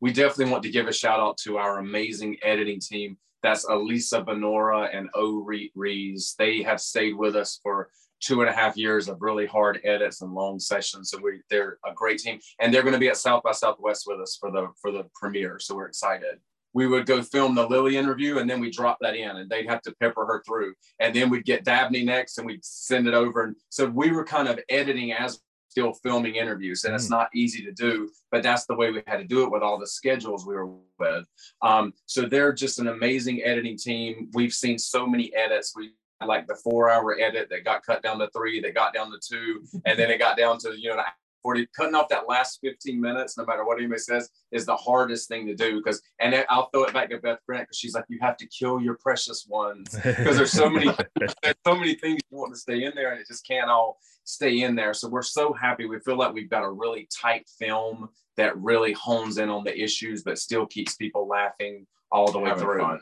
we 0.00 0.12
definitely 0.12 0.52
want 0.52 0.62
to 0.64 0.70
give 0.70 0.88
a 0.88 0.92
shout 0.92 1.20
out 1.20 1.38
to 1.38 1.58
our 1.58 1.78
amazing 1.78 2.36
editing 2.42 2.80
team. 2.80 3.16
That's 3.42 3.64
Elisa 3.68 4.22
Benora 4.22 4.88
and 4.96 5.08
O. 5.14 5.44
Rees. 5.74 6.34
They 6.38 6.62
have 6.62 6.80
stayed 6.80 7.14
with 7.14 7.36
us 7.36 7.60
for 7.62 7.90
two 8.20 8.40
and 8.40 8.50
a 8.50 8.52
half 8.52 8.76
years 8.76 9.08
of 9.08 9.18
really 9.20 9.46
hard 9.46 9.80
edits 9.84 10.22
and 10.22 10.32
long 10.32 10.58
sessions. 10.58 11.10
So 11.10 11.18
we 11.22 11.40
they're 11.50 11.78
a 11.86 11.92
great 11.94 12.18
team, 12.18 12.40
and 12.60 12.72
they're 12.72 12.82
going 12.82 12.94
to 12.94 12.98
be 12.98 13.08
at 13.08 13.16
South 13.16 13.42
by 13.42 13.52
Southwest 13.52 14.04
with 14.06 14.20
us 14.20 14.36
for 14.40 14.50
the 14.50 14.68
for 14.80 14.90
the 14.90 15.04
premiere. 15.14 15.58
So 15.60 15.76
we're 15.76 15.86
excited 15.86 16.38
we 16.74 16.86
would 16.86 17.06
go 17.06 17.22
film 17.22 17.54
the 17.54 17.66
Lily 17.66 17.96
interview 17.96 18.38
and 18.38 18.48
then 18.48 18.60
we 18.60 18.70
drop 18.70 18.98
that 19.00 19.16
in 19.16 19.36
and 19.36 19.50
they'd 19.50 19.68
have 19.68 19.82
to 19.82 19.94
pepper 20.00 20.26
her 20.26 20.42
through. 20.46 20.74
And 21.00 21.14
then 21.14 21.30
we'd 21.30 21.44
get 21.44 21.64
Dabney 21.64 22.04
next 22.04 22.38
and 22.38 22.46
we'd 22.46 22.64
send 22.64 23.08
it 23.08 23.14
over. 23.14 23.44
And 23.44 23.56
so 23.68 23.86
we 23.86 24.12
were 24.12 24.24
kind 24.24 24.48
of 24.48 24.60
editing 24.68 25.12
as 25.12 25.40
still 25.78 25.92
filming 25.92 26.34
interviews. 26.34 26.84
And 26.84 26.92
mm. 26.92 26.96
it's 26.96 27.10
not 27.10 27.28
easy 27.34 27.64
to 27.64 27.72
do, 27.72 28.10
but 28.30 28.42
that's 28.42 28.66
the 28.66 28.74
way 28.74 28.90
we 28.90 29.02
had 29.06 29.18
to 29.18 29.24
do 29.24 29.44
it 29.44 29.50
with 29.50 29.62
all 29.62 29.78
the 29.78 29.86
schedules 29.86 30.44
we 30.44 30.54
were 30.54 30.70
with. 30.98 31.24
Um, 31.62 31.92
so 32.06 32.22
they're 32.22 32.52
just 32.52 32.80
an 32.80 32.88
amazing 32.88 33.42
editing 33.44 33.78
team. 33.78 34.28
We've 34.32 34.52
seen 34.52 34.78
so 34.78 35.06
many 35.06 35.32
edits. 35.34 35.74
We 35.76 35.92
like 36.26 36.48
the 36.48 36.56
four 36.64 36.90
hour 36.90 37.16
edit 37.20 37.48
that 37.50 37.64
got 37.64 37.86
cut 37.86 38.02
down 38.02 38.18
to 38.18 38.28
three, 38.30 38.60
that 38.60 38.74
got 38.74 38.92
down 38.92 39.12
to 39.12 39.18
two, 39.22 39.62
and 39.84 39.96
then 39.96 40.10
it 40.10 40.18
got 40.18 40.36
down 40.36 40.58
to, 40.58 40.74
you 40.76 40.90
know, 40.90 41.00
40, 41.42 41.66
cutting 41.76 41.94
off 41.94 42.08
that 42.08 42.28
last 42.28 42.58
15 42.62 43.00
minutes, 43.00 43.36
no 43.36 43.44
matter 43.44 43.64
what 43.64 43.78
anybody 43.78 44.00
says, 44.00 44.30
is 44.52 44.66
the 44.66 44.76
hardest 44.76 45.28
thing 45.28 45.46
to 45.46 45.54
do. 45.54 45.76
Because, 45.76 46.00
and 46.20 46.44
I'll 46.48 46.68
throw 46.70 46.84
it 46.84 46.94
back 46.94 47.10
to 47.10 47.18
Beth 47.18 47.38
Grant 47.46 47.64
because 47.64 47.78
she's 47.78 47.94
like, 47.94 48.04
you 48.08 48.18
have 48.20 48.36
to 48.38 48.46
kill 48.46 48.80
your 48.80 48.96
precious 49.00 49.46
ones 49.48 49.90
because 49.94 50.36
there's 50.36 50.52
so 50.52 50.68
many, 50.68 50.90
there's 51.16 51.34
so 51.66 51.74
many 51.74 51.94
things 51.94 52.20
you 52.30 52.38
want 52.38 52.54
to 52.54 52.60
stay 52.60 52.84
in 52.84 52.92
there, 52.94 53.12
and 53.12 53.20
it 53.20 53.26
just 53.26 53.46
can't 53.46 53.70
all 53.70 53.98
stay 54.24 54.62
in 54.62 54.74
there. 54.74 54.94
So 54.94 55.08
we're 55.08 55.22
so 55.22 55.52
happy. 55.52 55.86
We 55.86 55.98
feel 56.00 56.16
like 56.16 56.34
we've 56.34 56.50
got 56.50 56.64
a 56.64 56.70
really 56.70 57.08
tight 57.14 57.48
film 57.58 58.08
that 58.36 58.56
really 58.58 58.92
hones 58.92 59.38
in 59.38 59.48
on 59.48 59.64
the 59.64 59.78
issues, 59.78 60.22
but 60.22 60.38
still 60.38 60.66
keeps 60.66 60.94
people 60.94 61.26
laughing 61.26 61.86
all 62.10 62.30
the 62.30 62.38
way 62.38 62.54
through. 62.54 62.80
Fun. 62.80 63.00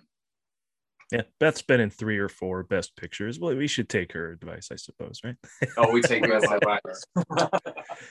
Yeah, 1.12 1.23
Beth's 1.38 1.62
been 1.62 1.81
in 1.81 1.90
three 1.90 2.19
or 2.19 2.29
four 2.29 2.64
best 2.64 2.97
pictures. 2.97 3.38
Well, 3.38 3.55
we 3.55 3.69
should 3.69 3.88
take 3.88 4.12
her 4.12 4.33
advice, 4.33 4.71
I 4.73 4.77
suppose, 4.77 5.21
right? 5.23 5.37
oh, 5.77 5.92
we 5.92 6.03
take 6.03 6.29
best 6.29 6.47
advice. 6.51 7.05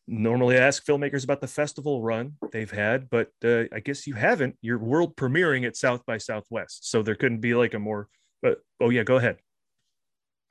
Normally, 0.08 0.58
I 0.58 0.62
ask 0.62 0.86
filmmakers 0.86 1.26
about 1.26 1.42
the 1.42 1.48
festival 1.48 2.02
run 2.02 2.36
they've 2.54 2.72
had, 2.72 3.10
but 3.10 3.32
uh, 3.44 3.64
I 3.74 3.82
guess 3.84 4.08
you 4.08 4.14
haven't. 4.14 4.58
You're 4.62 4.78
world 4.78 5.18
premiering 5.18 5.68
at 5.68 5.76
South 5.76 6.06
by 6.06 6.18
Southwest, 6.18 6.90
so 6.90 7.04
there 7.04 7.16
couldn't 7.16 7.42
be 7.42 7.54
like 7.54 7.74
a 7.74 7.80
more. 7.80 8.08
But 8.42 8.60
oh 8.80 8.90
yeah, 8.90 9.04
go 9.04 9.18
ahead. 9.18 9.38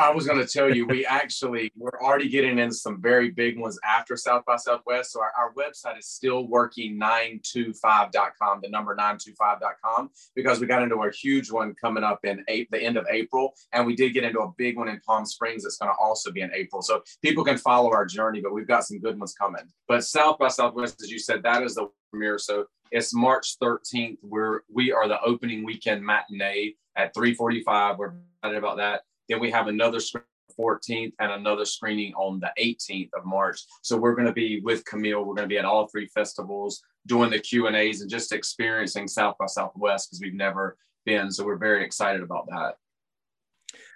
I 0.00 0.10
was 0.10 0.26
going 0.26 0.44
to 0.44 0.52
tell 0.52 0.74
you, 0.74 0.86
we 0.86 1.06
actually 1.06 1.70
we're 1.76 2.02
already 2.02 2.28
getting 2.28 2.58
in 2.58 2.72
some 2.72 3.00
very 3.00 3.30
big 3.30 3.56
ones 3.56 3.78
after 3.84 4.16
South 4.16 4.44
by 4.44 4.56
Southwest. 4.56 5.12
So 5.12 5.20
our, 5.20 5.32
our 5.38 5.54
website 5.54 5.98
is 5.98 6.08
still 6.08 6.48
working 6.48 6.98
925.com, 6.98 8.60
the 8.60 8.68
number 8.70 8.96
925.com, 8.96 10.10
because 10.34 10.58
we 10.58 10.66
got 10.66 10.82
into 10.82 10.96
a 10.96 11.12
huge 11.12 11.48
one 11.52 11.74
coming 11.80 12.02
up 12.02 12.24
in 12.24 12.44
eight, 12.48 12.68
the 12.72 12.82
end 12.82 12.96
of 12.96 13.06
April. 13.08 13.54
And 13.72 13.86
we 13.86 13.94
did 13.94 14.14
get 14.14 14.24
into 14.24 14.40
a 14.40 14.52
big 14.58 14.76
one 14.76 14.88
in 14.88 14.98
Palm 15.06 15.24
Springs 15.24 15.62
that's 15.62 15.76
going 15.76 15.92
to 15.92 15.96
also 16.02 16.32
be 16.32 16.40
in 16.40 16.50
April. 16.52 16.82
So 16.82 17.04
people 17.22 17.44
can 17.44 17.56
follow 17.56 17.92
our 17.92 18.04
journey, 18.04 18.40
but 18.40 18.52
we've 18.52 18.66
got 18.66 18.84
some 18.84 18.98
good 18.98 19.16
ones 19.16 19.32
coming. 19.32 19.62
But 19.86 20.02
South 20.04 20.38
by 20.38 20.48
Southwest, 20.48 21.02
as 21.02 21.10
you 21.10 21.20
said, 21.20 21.44
that 21.44 21.62
is 21.62 21.76
the 21.76 21.88
premiere. 22.10 22.38
So 22.38 22.66
it's 22.90 23.14
March 23.14 23.58
13th. 23.60 24.18
We're 24.22 24.62
we 24.72 24.90
are 24.90 25.06
the 25.06 25.20
opening 25.22 25.64
weekend 25.64 26.04
matinee 26.04 26.74
at 26.96 27.14
345. 27.14 27.98
We're 27.98 28.14
excited 28.42 28.58
about 28.58 28.78
that. 28.78 29.02
Then 29.28 29.40
we 29.40 29.50
have 29.50 29.68
another 29.68 30.00
screening 30.00 30.28
14th 30.58 31.12
and 31.18 31.32
another 31.32 31.64
screening 31.64 32.12
on 32.14 32.40
the 32.40 32.52
18th 32.60 33.10
of 33.16 33.24
March. 33.24 33.60
So 33.82 33.96
we're 33.96 34.14
going 34.14 34.26
to 34.26 34.32
be 34.32 34.60
with 34.60 34.84
Camille. 34.84 35.24
We're 35.24 35.34
going 35.34 35.48
to 35.48 35.52
be 35.52 35.58
at 35.58 35.64
all 35.64 35.88
three 35.88 36.06
festivals 36.06 36.82
doing 37.06 37.30
the 37.30 37.38
Q 37.38 37.66
and 37.66 37.76
A's 37.76 38.00
and 38.00 38.10
just 38.10 38.32
experiencing 38.32 39.08
South 39.08 39.36
by 39.38 39.46
Southwest 39.46 40.08
because 40.10 40.20
we've 40.20 40.34
never 40.34 40.76
been. 41.04 41.30
So 41.30 41.44
we're 41.44 41.56
very 41.56 41.84
excited 41.84 42.22
about 42.22 42.46
that. 42.48 42.74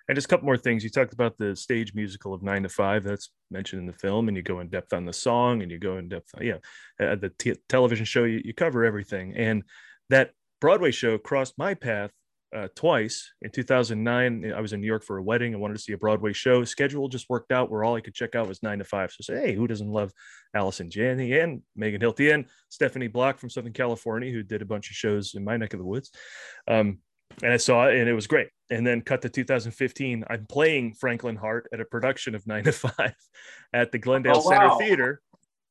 And 0.08 0.16
just 0.16 0.26
a 0.26 0.28
couple 0.28 0.46
more 0.46 0.56
things. 0.56 0.82
You 0.82 0.90
talked 0.90 1.12
about 1.12 1.36
the 1.36 1.54
stage 1.54 1.94
musical 1.94 2.32
of 2.32 2.42
Nine 2.42 2.62
to 2.62 2.68
Five. 2.70 3.04
That's 3.04 3.30
mentioned 3.50 3.80
in 3.80 3.86
the 3.86 3.92
film, 3.92 4.28
and 4.28 4.36
you 4.36 4.42
go 4.42 4.60
in 4.60 4.68
depth 4.68 4.94
on 4.94 5.04
the 5.04 5.12
song, 5.12 5.60
and 5.60 5.70
you 5.70 5.78
go 5.78 5.98
in 5.98 6.08
depth. 6.08 6.30
Yeah, 6.40 6.56
uh, 6.98 7.16
the 7.16 7.30
t- 7.38 7.56
television 7.68 8.06
show, 8.06 8.24
you, 8.24 8.40
you 8.42 8.54
cover 8.54 8.86
everything. 8.86 9.36
And 9.36 9.64
that 10.08 10.30
Broadway 10.62 10.92
show 10.92 11.18
crossed 11.18 11.58
my 11.58 11.74
path 11.74 12.10
uh, 12.54 12.68
twice. 12.74 13.32
In 13.42 13.50
2009, 13.50 14.52
I 14.52 14.61
was 14.61 14.72
in 14.72 14.80
New 14.80 14.87
York 14.87 15.04
for 15.04 15.18
a 15.18 15.22
wedding. 15.22 15.54
I 15.54 15.58
wanted 15.58 15.74
to 15.74 15.80
see 15.80 15.92
a 15.92 15.98
Broadway 15.98 16.32
show. 16.32 16.64
Schedule 16.64 17.08
just 17.08 17.28
worked 17.28 17.52
out 17.52 17.70
where 17.70 17.84
all 17.84 17.94
I 17.94 18.00
could 18.00 18.14
check 18.14 18.34
out 18.34 18.48
was 18.48 18.62
nine 18.62 18.78
to 18.78 18.84
five. 18.84 19.12
So 19.12 19.22
say, 19.22 19.40
hey, 19.40 19.54
who 19.54 19.66
doesn't 19.66 19.90
love 19.90 20.12
Allison 20.54 20.90
Janney 20.90 21.38
and 21.38 21.62
Megan 21.76 22.00
Hilty 22.00 22.32
and 22.32 22.46
Stephanie 22.68 23.08
Block 23.08 23.38
from 23.38 23.50
Southern 23.50 23.72
California, 23.72 24.32
who 24.32 24.42
did 24.42 24.62
a 24.62 24.66
bunch 24.66 24.90
of 24.90 24.96
shows 24.96 25.34
in 25.34 25.44
my 25.44 25.56
neck 25.56 25.74
of 25.74 25.78
the 25.78 25.87
woods. 25.87 26.11
Um, 26.66 26.98
and 27.42 27.52
I 27.52 27.58
saw 27.58 27.88
it 27.88 27.96
and 27.96 28.08
it 28.08 28.14
was 28.14 28.26
great. 28.26 28.48
And 28.70 28.87
then 28.87 29.00
cut 29.00 29.22
to 29.22 29.28
2015. 29.28 30.24
I'm 30.28 30.46
playing 30.46 30.94
Franklin 30.94 31.37
Hart 31.37 31.68
at 31.72 31.80
a 31.80 31.84
production 31.84 32.34
of 32.34 32.46
Nine 32.46 32.64
to 32.64 32.72
Five 32.72 33.14
at 33.72 33.92
the 33.92 33.98
Glendale 33.98 34.42
oh, 34.44 34.50
wow. 34.50 34.76
Center 34.78 34.87
Theater 34.87 35.22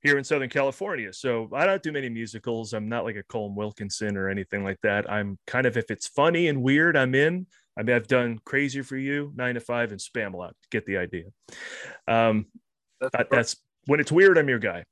here 0.02 0.18
in 0.18 0.24
Southern 0.24 0.50
California. 0.50 1.12
So 1.12 1.50
I 1.54 1.66
don't 1.66 1.82
do 1.82 1.92
many 1.92 2.10
musicals. 2.10 2.74
I'm 2.74 2.88
not 2.88 3.04
like 3.04 3.16
a 3.16 3.24
Colm 3.24 3.56
Wilkinson 3.56 4.16
or 4.16 4.30
anything 4.30 4.64
like 4.64 4.80
that. 4.84 5.10
I'm 5.10 5.38
kind 5.48 5.66
of 5.66 5.78
if 5.78 5.90
it's 5.90 6.08
funny 6.08 6.48
and 6.48 6.62
weird, 6.62 6.96
I'm 6.96 7.16
in. 7.16 7.48
I 7.78 7.84
mean, 7.84 7.96
I've 7.96 8.08
done 8.08 8.40
Crazy 8.44 8.82
for 8.82 8.98
You, 8.98 9.32
Nine 9.36 9.56
to 9.56 9.60
Five, 9.60 9.92
and 9.92 10.00
Spam 10.00 10.30
a 10.30 10.32
Spamalot. 10.32 10.52
Get 10.72 10.86
the 10.86 10.98
idea. 10.98 11.26
Um, 12.08 12.48
that's, 13.00 13.30
that's 13.30 13.56
when 13.86 14.00
it's 14.00 14.12
weird. 14.12 14.38
I'm 14.38 14.50
your 14.50 14.60
guy. 14.60 14.84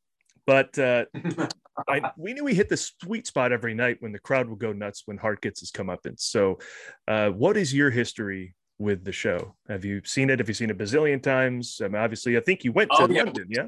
But 0.45 0.77
uh, 0.77 1.05
I, 1.87 2.11
we 2.17 2.33
knew 2.33 2.43
we 2.43 2.53
hit 2.53 2.69
the 2.69 2.77
sweet 2.77 3.27
spot 3.27 3.51
every 3.51 3.73
night 3.73 3.97
when 3.99 4.11
the 4.11 4.19
crowd 4.19 4.47
would 4.49 4.59
go 4.59 4.71
nuts 4.71 5.03
when 5.05 5.17
Hart 5.17 5.41
gets 5.41 5.59
his 5.59 5.71
comeuppance. 5.71 6.21
So, 6.21 6.59
uh, 7.07 7.29
what 7.29 7.57
is 7.57 7.73
your 7.73 7.89
history 7.89 8.55
with 8.77 9.03
the 9.03 9.11
show? 9.11 9.55
Have 9.67 9.83
you 9.83 10.01
seen 10.05 10.29
it? 10.29 10.39
Have 10.39 10.47
you 10.47 10.53
seen 10.53 10.69
it 10.69 10.79
a 10.79 10.83
bazillion 10.83 11.21
times? 11.21 11.81
I 11.83 11.87
mean, 11.87 12.01
obviously, 12.01 12.37
I 12.37 12.41
think 12.41 12.63
you 12.63 12.71
went 12.71 12.91
to 12.91 13.03
oh, 13.03 13.05
London, 13.05 13.47
yeah? 13.49 13.67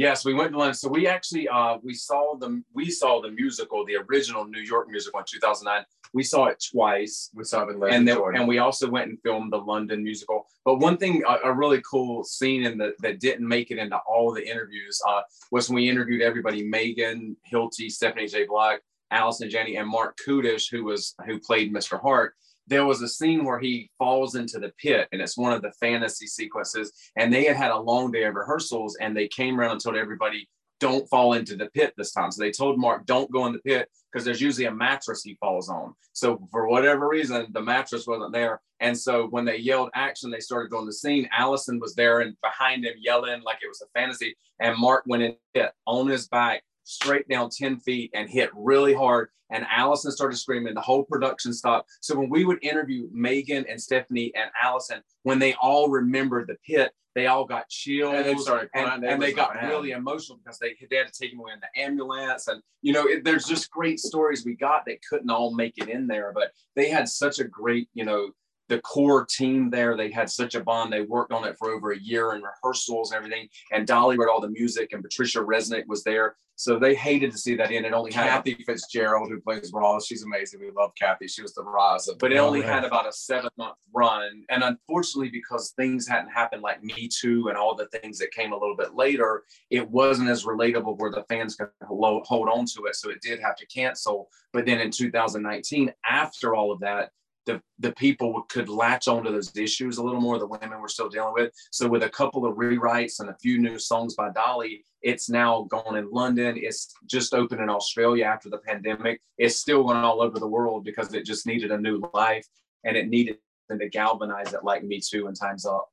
Yes, 0.00 0.24
we 0.24 0.32
went 0.32 0.52
to 0.52 0.58
London. 0.58 0.72
So 0.72 0.88
we 0.88 1.06
actually 1.06 1.46
uh, 1.46 1.76
we 1.82 1.92
saw 1.92 2.34
the 2.34 2.62
we 2.72 2.90
saw 2.90 3.20
the 3.20 3.30
musical, 3.30 3.84
the 3.84 3.96
original 3.96 4.46
New 4.46 4.62
York 4.62 4.88
musical 4.88 5.20
in 5.20 5.26
2009. 5.28 5.84
We 6.14 6.22
saw 6.22 6.46
it 6.46 6.64
twice. 6.72 7.28
We 7.34 7.44
saw 7.44 7.66
it 7.66 7.76
in 7.76 7.82
and 7.84 8.08
then, 8.08 8.18
and 8.34 8.48
we 8.48 8.56
also 8.60 8.88
went 8.88 9.10
and 9.10 9.18
filmed 9.22 9.52
the 9.52 9.58
London 9.58 10.02
musical. 10.02 10.46
But 10.64 10.78
one 10.78 10.96
thing, 10.96 11.22
a, 11.28 11.50
a 11.50 11.52
really 11.52 11.82
cool 11.82 12.24
scene 12.24 12.64
in 12.64 12.78
the 12.78 12.94
that 13.00 13.20
didn't 13.20 13.46
make 13.46 13.70
it 13.70 13.76
into 13.76 13.98
all 14.08 14.32
the 14.32 14.42
interviews 14.42 14.98
uh, 15.06 15.20
was 15.52 15.68
when 15.68 15.76
we 15.76 15.90
interviewed 15.90 16.22
everybody: 16.22 16.66
Megan, 16.66 17.36
Hilty, 17.52 17.90
Stephanie 17.90 18.26
J. 18.26 18.46
Block, 18.46 18.80
Allison 19.10 19.50
Janney, 19.50 19.76
and 19.76 19.86
Marc 19.86 20.16
Kudisch, 20.26 20.70
who 20.70 20.84
was 20.84 21.14
who 21.26 21.38
played 21.38 21.74
Mr. 21.74 22.00
Hart 22.00 22.36
there 22.70 22.86
was 22.86 23.02
a 23.02 23.08
scene 23.08 23.44
where 23.44 23.58
he 23.58 23.90
falls 23.98 24.36
into 24.36 24.58
the 24.60 24.72
pit 24.80 25.08
and 25.12 25.20
it's 25.20 25.36
one 25.36 25.52
of 25.52 25.60
the 25.60 25.72
fantasy 25.72 26.26
sequences 26.26 26.92
and 27.16 27.32
they 27.32 27.44
had 27.44 27.56
had 27.56 27.72
a 27.72 27.78
long 27.78 28.12
day 28.12 28.22
of 28.22 28.34
rehearsals 28.36 28.96
and 29.00 29.14
they 29.14 29.28
came 29.28 29.60
around 29.60 29.72
and 29.72 29.80
told 29.80 29.96
everybody 29.96 30.48
don't 30.78 31.06
fall 31.10 31.34
into 31.34 31.56
the 31.56 31.66
pit 31.74 31.92
this 31.98 32.12
time. 32.12 32.30
So 32.30 32.40
they 32.40 32.52
told 32.52 32.78
mark 32.78 33.04
don't 33.04 33.30
go 33.30 33.44
in 33.46 33.52
the 33.52 33.58
pit 33.58 33.88
because 34.10 34.24
there's 34.24 34.40
usually 34.40 34.64
a 34.64 34.74
mattress 34.74 35.22
he 35.22 35.34
falls 35.34 35.68
on. 35.68 35.94
So 36.12 36.48
for 36.50 36.68
whatever 36.68 37.08
reason 37.08 37.48
the 37.50 37.60
mattress 37.60 38.06
wasn't 38.06 38.32
there 38.32 38.62
and 38.78 38.96
so 38.96 39.26
when 39.26 39.44
they 39.44 39.58
yelled 39.58 39.90
action 39.94 40.30
they 40.30 40.40
started 40.40 40.70
doing 40.70 40.86
the 40.86 40.92
scene. 40.92 41.28
Allison 41.36 41.80
was 41.80 41.96
there 41.96 42.20
and 42.20 42.36
behind 42.40 42.84
him 42.84 42.94
yelling 43.00 43.42
like 43.42 43.58
it 43.62 43.68
was 43.68 43.82
a 43.82 43.98
fantasy 43.98 44.36
and 44.60 44.78
mark 44.78 45.02
went 45.06 45.36
in 45.54 45.68
on 45.86 46.06
his 46.06 46.28
back 46.28 46.62
straight 46.90 47.28
down 47.28 47.48
10 47.50 47.78
feet 47.80 48.10
and 48.14 48.28
hit 48.28 48.50
really 48.54 48.94
hard. 48.94 49.28
And 49.52 49.66
Allison 49.70 50.12
started 50.12 50.36
screaming. 50.36 50.74
The 50.74 50.80
whole 50.80 51.04
production 51.04 51.52
stopped. 51.52 51.90
So 52.00 52.18
when 52.18 52.28
we 52.28 52.44
would 52.44 52.62
interview 52.62 53.08
Megan 53.12 53.64
and 53.68 53.80
Stephanie 53.80 54.32
and 54.34 54.50
Allison, 54.60 55.02
when 55.22 55.38
they 55.38 55.54
all 55.54 55.88
remembered 55.88 56.48
the 56.48 56.56
pit, 56.66 56.92
they 57.14 57.26
all 57.26 57.44
got 57.44 57.68
chills 57.68 58.14
and 58.14 58.24
they 58.24 58.34
started 58.36 58.70
crying. 58.72 58.92
And, 58.92 59.04
and 59.04 59.22
they 59.22 59.32
got 59.32 59.60
really 59.62 59.90
emotional 59.90 60.38
because 60.38 60.58
they, 60.58 60.76
they 60.88 60.96
had 60.96 61.12
to 61.12 61.18
take 61.18 61.32
him 61.32 61.40
away 61.40 61.52
in 61.52 61.60
the 61.60 61.80
ambulance. 61.80 62.46
And, 62.46 62.62
you 62.82 62.92
know, 62.92 63.06
it, 63.06 63.24
there's 63.24 63.44
just 63.44 63.70
great 63.70 63.98
stories 63.98 64.44
we 64.44 64.54
got 64.54 64.84
that 64.86 64.98
couldn't 65.08 65.30
all 65.30 65.52
make 65.52 65.78
it 65.78 65.88
in 65.88 66.06
there, 66.06 66.32
but 66.32 66.52
they 66.76 66.88
had 66.88 67.08
such 67.08 67.40
a 67.40 67.44
great, 67.44 67.88
you 67.94 68.04
know, 68.04 68.30
the 68.70 68.80
core 68.80 69.26
team 69.26 69.68
there, 69.68 69.96
they 69.96 70.10
had 70.10 70.30
such 70.30 70.54
a 70.54 70.64
bond. 70.64 70.92
They 70.92 71.02
worked 71.02 71.32
on 71.32 71.46
it 71.46 71.58
for 71.58 71.70
over 71.70 71.92
a 71.92 71.98
year 71.98 72.34
in 72.34 72.42
rehearsals 72.42 73.10
and 73.10 73.18
everything. 73.18 73.48
And 73.72 73.86
Dolly 73.86 74.16
wrote 74.16 74.30
all 74.30 74.40
the 74.40 74.48
music, 74.48 74.92
and 74.92 75.02
Patricia 75.02 75.40
Resnick 75.40 75.86
was 75.86 76.02
there. 76.04 76.36
So 76.54 76.78
they 76.78 76.94
hated 76.94 77.32
to 77.32 77.38
see 77.38 77.56
that 77.56 77.70
in. 77.70 77.86
It 77.86 77.94
only 77.94 78.12
had 78.12 78.28
Kathy 78.28 78.54
Fitzgerald, 78.66 79.30
who 79.30 79.40
plays 79.40 79.70
Roz. 79.72 80.04
She's 80.04 80.24
amazing. 80.24 80.60
We 80.60 80.70
love 80.70 80.92
Kathy. 80.94 81.26
She 81.26 81.40
was 81.40 81.54
the 81.54 81.62
Roz. 81.62 82.10
But 82.18 82.32
it 82.32 82.36
only 82.36 82.60
had 82.60 82.84
about 82.84 83.08
a 83.08 83.12
seven 83.12 83.48
month 83.56 83.78
run. 83.94 84.44
And 84.50 84.62
unfortunately, 84.62 85.30
because 85.30 85.70
things 85.70 86.06
hadn't 86.06 86.30
happened 86.30 86.60
like 86.60 86.84
Me 86.84 87.08
Too 87.08 87.48
and 87.48 87.56
all 87.56 87.74
the 87.74 87.86
things 87.86 88.18
that 88.18 88.32
came 88.32 88.52
a 88.52 88.58
little 88.58 88.76
bit 88.76 88.94
later, 88.94 89.44
it 89.70 89.88
wasn't 89.90 90.28
as 90.28 90.44
relatable 90.44 90.98
where 90.98 91.10
the 91.10 91.24
fans 91.30 91.56
could 91.56 91.70
hold 91.82 92.48
on 92.50 92.66
to 92.66 92.84
it. 92.84 92.94
So 92.94 93.08
it 93.08 93.22
did 93.22 93.40
have 93.40 93.56
to 93.56 93.66
cancel. 93.66 94.28
But 94.52 94.66
then 94.66 94.80
in 94.80 94.90
2019, 94.90 95.94
after 96.04 96.54
all 96.54 96.72
of 96.72 96.80
that, 96.80 97.10
the, 97.50 97.60
the 97.78 97.92
people 97.96 98.42
could 98.48 98.68
latch 98.68 99.08
onto 99.08 99.30
those 99.30 99.56
issues 99.56 99.98
a 99.98 100.02
little 100.02 100.20
more 100.20 100.38
the 100.38 100.46
women 100.46 100.80
were 100.80 100.88
still 100.88 101.08
dealing 101.08 101.34
with. 101.34 101.52
So 101.70 101.88
with 101.88 102.02
a 102.02 102.08
couple 102.08 102.46
of 102.46 102.56
rewrites 102.56 103.20
and 103.20 103.28
a 103.30 103.36
few 103.40 103.58
new 103.58 103.78
songs 103.78 104.14
by 104.14 104.30
dolly 104.30 104.84
it's 105.02 105.30
now 105.30 105.66
gone 105.70 105.96
in 105.96 106.10
london. 106.10 106.56
It's 106.58 106.92
just 107.06 107.34
opened 107.34 107.60
in 107.60 107.70
australia 107.70 108.24
after 108.24 108.50
the 108.50 108.58
pandemic. 108.58 109.20
It's 109.38 109.56
still 109.56 109.82
going 109.82 109.96
all 109.96 110.22
over 110.22 110.38
the 110.38 110.46
world 110.46 110.84
because 110.84 111.12
it 111.14 111.24
just 111.24 111.46
needed 111.46 111.72
a 111.72 111.78
new 111.78 112.02
life 112.14 112.46
and 112.84 112.96
it 112.96 113.08
needed 113.08 113.38
to 113.70 113.88
galvanize 113.88 114.52
it 114.52 114.64
like 114.64 114.84
me 114.84 115.00
too 115.00 115.26
and 115.26 115.38
times 115.38 115.64
up. 115.66 115.88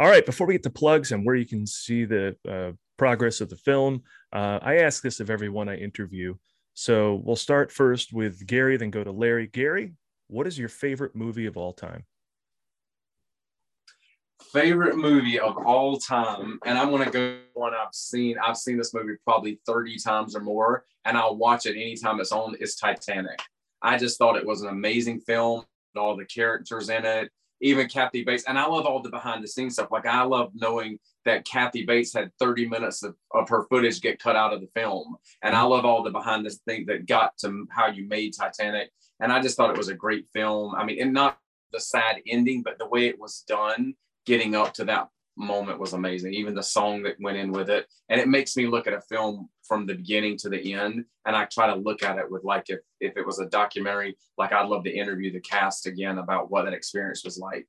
All 0.00 0.08
right 0.08 0.26
before 0.26 0.46
we 0.46 0.54
get 0.54 0.62
to 0.64 0.70
plugs 0.70 1.12
and 1.12 1.24
where 1.24 1.36
you 1.36 1.46
can 1.46 1.66
see 1.66 2.04
the 2.04 2.36
uh, 2.48 2.72
progress 2.96 3.40
of 3.40 3.48
the 3.48 3.56
film 3.56 4.02
uh, 4.32 4.58
i 4.62 4.78
ask 4.78 5.02
this 5.02 5.20
of 5.20 5.30
everyone 5.30 5.68
i 5.68 5.76
interview. 5.76 6.34
So 6.78 7.20
we'll 7.24 7.34
start 7.34 7.72
first 7.72 8.12
with 8.12 8.46
Gary, 8.46 8.76
then 8.76 8.90
go 8.90 9.02
to 9.02 9.10
Larry. 9.10 9.48
Gary, 9.48 9.94
what 10.28 10.46
is 10.46 10.58
your 10.58 10.68
favorite 10.68 11.14
movie 11.14 11.46
of 11.46 11.56
all 11.56 11.72
time? 11.72 12.04
favorite 14.52 14.96
movie 14.96 15.38
of 15.38 15.56
all 15.58 15.98
time, 15.98 16.58
and 16.64 16.78
I'm 16.78 16.90
gonna 16.90 17.10
go 17.10 17.38
one 17.54 17.74
I've 17.74 17.92
seen. 17.92 18.36
I've 18.38 18.56
seen 18.56 18.78
this 18.78 18.94
movie 18.94 19.14
probably 19.24 19.60
30 19.66 19.98
times 19.98 20.36
or 20.36 20.40
more, 20.40 20.84
and 21.04 21.16
I'll 21.16 21.36
watch 21.36 21.66
it 21.66 21.76
anytime 21.76 22.20
it's 22.20 22.32
on. 22.32 22.54
Is 22.60 22.76
Titanic. 22.76 23.40
I 23.82 23.98
just 23.98 24.18
thought 24.18 24.36
it 24.36 24.46
was 24.46 24.62
an 24.62 24.68
amazing 24.68 25.20
film. 25.20 25.64
All 25.96 26.16
the 26.16 26.24
characters 26.24 26.90
in 26.90 27.04
it, 27.04 27.30
even 27.60 27.88
Kathy 27.88 28.22
Bates, 28.22 28.44
and 28.46 28.58
I 28.58 28.66
love 28.66 28.86
all 28.86 29.02
the 29.02 29.10
behind 29.10 29.42
the 29.42 29.48
scenes 29.48 29.74
stuff. 29.74 29.90
Like 29.90 30.06
I 30.06 30.22
love 30.22 30.52
knowing 30.54 30.98
that 31.24 31.44
Kathy 31.44 31.84
Bates 31.84 32.14
had 32.14 32.30
30 32.38 32.68
minutes 32.68 33.02
of, 33.02 33.16
of 33.32 33.48
her 33.48 33.66
footage 33.68 34.00
get 34.00 34.20
cut 34.20 34.36
out 34.36 34.52
of 34.52 34.60
the 34.60 34.68
film, 34.74 35.16
and 35.42 35.56
I 35.56 35.60
mm-hmm. 35.60 35.70
love 35.70 35.84
all 35.84 36.02
the 36.02 36.10
behind 36.10 36.46
the 36.46 36.50
thing 36.50 36.86
that 36.86 37.06
got 37.06 37.36
to 37.38 37.66
how 37.70 37.88
you 37.88 38.06
made 38.06 38.34
Titanic. 38.34 38.90
And 39.20 39.32
I 39.32 39.40
just 39.40 39.56
thought 39.56 39.70
it 39.70 39.78
was 39.78 39.88
a 39.88 39.94
great 39.94 40.26
film. 40.32 40.74
I 40.74 40.84
mean, 40.84 41.00
and 41.00 41.12
not 41.12 41.38
the 41.72 41.80
sad 41.80 42.16
ending, 42.26 42.62
but 42.62 42.78
the 42.78 42.88
way 42.88 43.06
it 43.06 43.18
was 43.18 43.44
done 43.46 43.94
getting 44.26 44.54
up 44.54 44.74
to 44.74 44.84
that 44.84 45.08
moment 45.36 45.78
was 45.78 45.92
amazing. 45.92 46.34
Even 46.34 46.54
the 46.54 46.62
song 46.62 47.02
that 47.02 47.16
went 47.20 47.38
in 47.38 47.52
with 47.52 47.70
it. 47.70 47.86
And 48.08 48.20
it 48.20 48.28
makes 48.28 48.56
me 48.56 48.66
look 48.66 48.86
at 48.86 48.92
a 48.92 49.00
film 49.00 49.48
from 49.62 49.86
the 49.86 49.94
beginning 49.94 50.36
to 50.38 50.48
the 50.48 50.74
end. 50.74 51.04
And 51.26 51.36
I 51.36 51.46
try 51.46 51.66
to 51.68 51.76
look 51.76 52.02
at 52.02 52.18
it 52.18 52.30
with 52.30 52.44
like 52.44 52.64
if 52.68 52.80
if 53.00 53.16
it 53.16 53.26
was 53.26 53.38
a 53.38 53.46
documentary, 53.46 54.16
like 54.36 54.52
I'd 54.52 54.68
love 54.68 54.84
to 54.84 54.94
interview 54.94 55.32
the 55.32 55.40
cast 55.40 55.86
again 55.86 56.18
about 56.18 56.50
what 56.50 56.64
that 56.64 56.74
experience 56.74 57.24
was 57.24 57.38
like. 57.38 57.66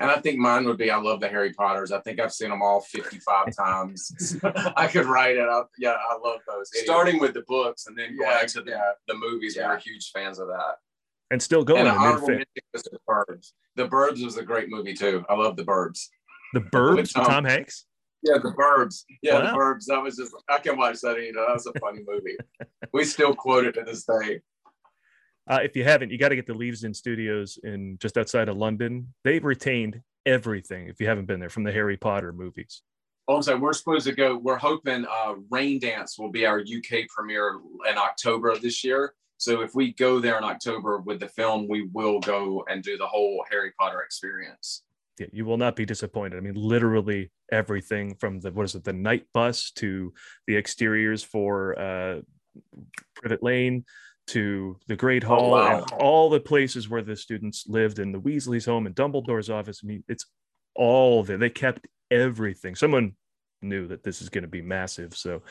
And 0.00 0.10
I 0.10 0.20
think 0.20 0.38
mine 0.38 0.64
would 0.66 0.78
be 0.78 0.90
I 0.90 0.96
love 0.96 1.20
the 1.20 1.28
Harry 1.28 1.52
Potters. 1.52 1.90
I 1.92 2.00
think 2.00 2.20
I've 2.20 2.32
seen 2.32 2.50
them 2.50 2.62
all 2.62 2.80
55 2.80 3.56
times. 3.56 4.36
I 4.76 4.86
could 4.86 5.06
write 5.06 5.36
it 5.36 5.48
up. 5.48 5.70
Yeah, 5.78 5.96
I 6.08 6.16
love 6.24 6.40
those. 6.46 6.70
Starting 6.72 7.18
with 7.18 7.34
the 7.34 7.42
books 7.48 7.86
and 7.86 7.98
then 7.98 8.16
going 8.16 8.30
Yeah, 8.30 8.46
to 8.46 8.60
the, 8.62 8.70
yeah. 8.70 8.92
the 9.08 9.14
movies. 9.14 9.56
Yeah. 9.56 9.68
We're 9.68 9.78
huge 9.78 10.10
fans 10.12 10.38
of 10.38 10.48
that. 10.48 10.76
And 11.30 11.42
still 11.42 11.64
going. 11.64 11.80
and 11.80 11.88
I 11.88 11.92
an 11.94 11.98
honorable 11.98 12.28
was 12.72 12.82
the 12.84 12.98
Burbs. 13.08 13.52
The 13.76 13.86
Burbs 13.88 14.24
was 14.24 14.36
a 14.36 14.42
great 14.44 14.68
movie 14.70 14.94
too. 14.94 15.24
I 15.28 15.34
love 15.34 15.56
the 15.56 15.64
Burbs. 15.64 16.06
the 16.54 16.60
Burbs 16.60 16.96
with 16.96 17.12
Tom- 17.12 17.24
um, 17.24 17.30
Tom 17.30 17.44
Hanks. 17.44 17.84
Yeah, 18.22 18.38
the 18.38 18.50
Burbs. 18.52 19.04
Yeah, 19.22 19.34
Wow. 19.38 19.50
the 19.52 19.58
Burbs. 19.58 19.84
That 19.86 20.02
was 20.02 20.16
just 20.16 20.34
I 20.48 20.58
can 20.58 20.76
watch 20.76 21.00
that. 21.02 21.20
You 21.22 21.32
know, 21.32 21.44
that 21.46 21.54
was 21.54 21.66
a 21.66 21.78
funny 21.80 22.02
movie. 22.06 22.36
we 22.92 23.04
still 23.04 23.34
quote 23.34 23.64
it 23.66 23.72
to 23.72 23.82
this 23.84 24.04
day. 24.04 24.40
Uh, 25.48 25.60
if 25.62 25.74
you 25.74 25.82
haven't, 25.82 26.10
you 26.10 26.18
got 26.18 26.28
to 26.28 26.36
get 26.36 26.46
the 26.46 26.52
Leavesden 26.52 26.94
Studios 26.94 27.58
in 27.64 27.96
just 28.00 28.18
outside 28.18 28.48
of 28.48 28.56
London. 28.56 29.14
They've 29.24 29.44
retained 29.44 30.02
everything. 30.26 30.88
If 30.88 31.00
you 31.00 31.08
haven't 31.08 31.26
been 31.26 31.40
there, 31.40 31.48
from 31.48 31.64
the 31.64 31.72
Harry 31.72 31.96
Potter 31.96 32.32
movies. 32.32 32.82
Also, 33.26 33.56
we're 33.56 33.72
supposed 33.72 34.06
to 34.06 34.12
go. 34.12 34.36
We're 34.36 34.58
hoping 34.58 35.06
uh, 35.06 35.34
Raindance 35.50 36.18
will 36.18 36.30
be 36.30 36.44
our 36.44 36.60
UK 36.60 37.08
premiere 37.08 37.60
in 37.88 37.96
October 37.96 38.50
of 38.50 38.60
this 38.60 38.84
year. 38.84 39.14
So 39.38 39.62
if 39.62 39.74
we 39.74 39.92
go 39.92 40.18
there 40.18 40.36
in 40.36 40.44
October 40.44 40.98
with 40.98 41.20
the 41.20 41.28
film, 41.28 41.66
we 41.68 41.88
will 41.92 42.20
go 42.20 42.64
and 42.68 42.82
do 42.82 42.98
the 42.98 43.06
whole 43.06 43.44
Harry 43.50 43.72
Potter 43.78 44.02
experience. 44.02 44.82
Yeah, 45.18 45.26
you 45.32 45.44
will 45.44 45.56
not 45.56 45.76
be 45.76 45.86
disappointed. 45.86 46.36
I 46.36 46.40
mean, 46.40 46.54
literally 46.54 47.30
everything 47.50 48.14
from 48.16 48.40
the 48.40 48.52
what 48.52 48.64
is 48.64 48.74
it, 48.74 48.84
the 48.84 48.92
night 48.92 49.26
bus 49.32 49.70
to 49.76 50.12
the 50.46 50.56
exteriors 50.56 51.22
for 51.22 51.78
uh, 51.78 52.20
Privet 53.14 53.42
Lane 53.42 53.84
to 54.28 54.76
the 54.86 54.96
Great 54.96 55.24
Oh, 55.24 55.28
Hall 55.28 55.50
wow. 55.52 55.78
and 55.82 55.92
all 56.00 56.30
the 56.30 56.40
places 56.40 56.88
where 56.88 57.02
the 57.02 57.16
students 57.16 57.66
lived 57.66 57.98
in 57.98 58.12
the 58.12 58.20
Weasley's 58.20 58.64
home 58.66 58.86
and 58.86 58.94
Dumbledore's 58.94 59.50
office. 59.50 59.80
I 59.82 59.86
mean, 59.86 60.04
it's 60.08 60.26
all 60.74 61.22
there. 61.22 61.38
They 61.38 61.50
kept 61.50 61.86
everything. 62.10 62.74
Someone 62.74 63.14
knew 63.62 63.86
that 63.88 64.02
this 64.04 64.22
is 64.22 64.28
going 64.28 64.42
to 64.42 64.48
be 64.48 64.62
massive. 64.62 65.16
So, 65.16 65.42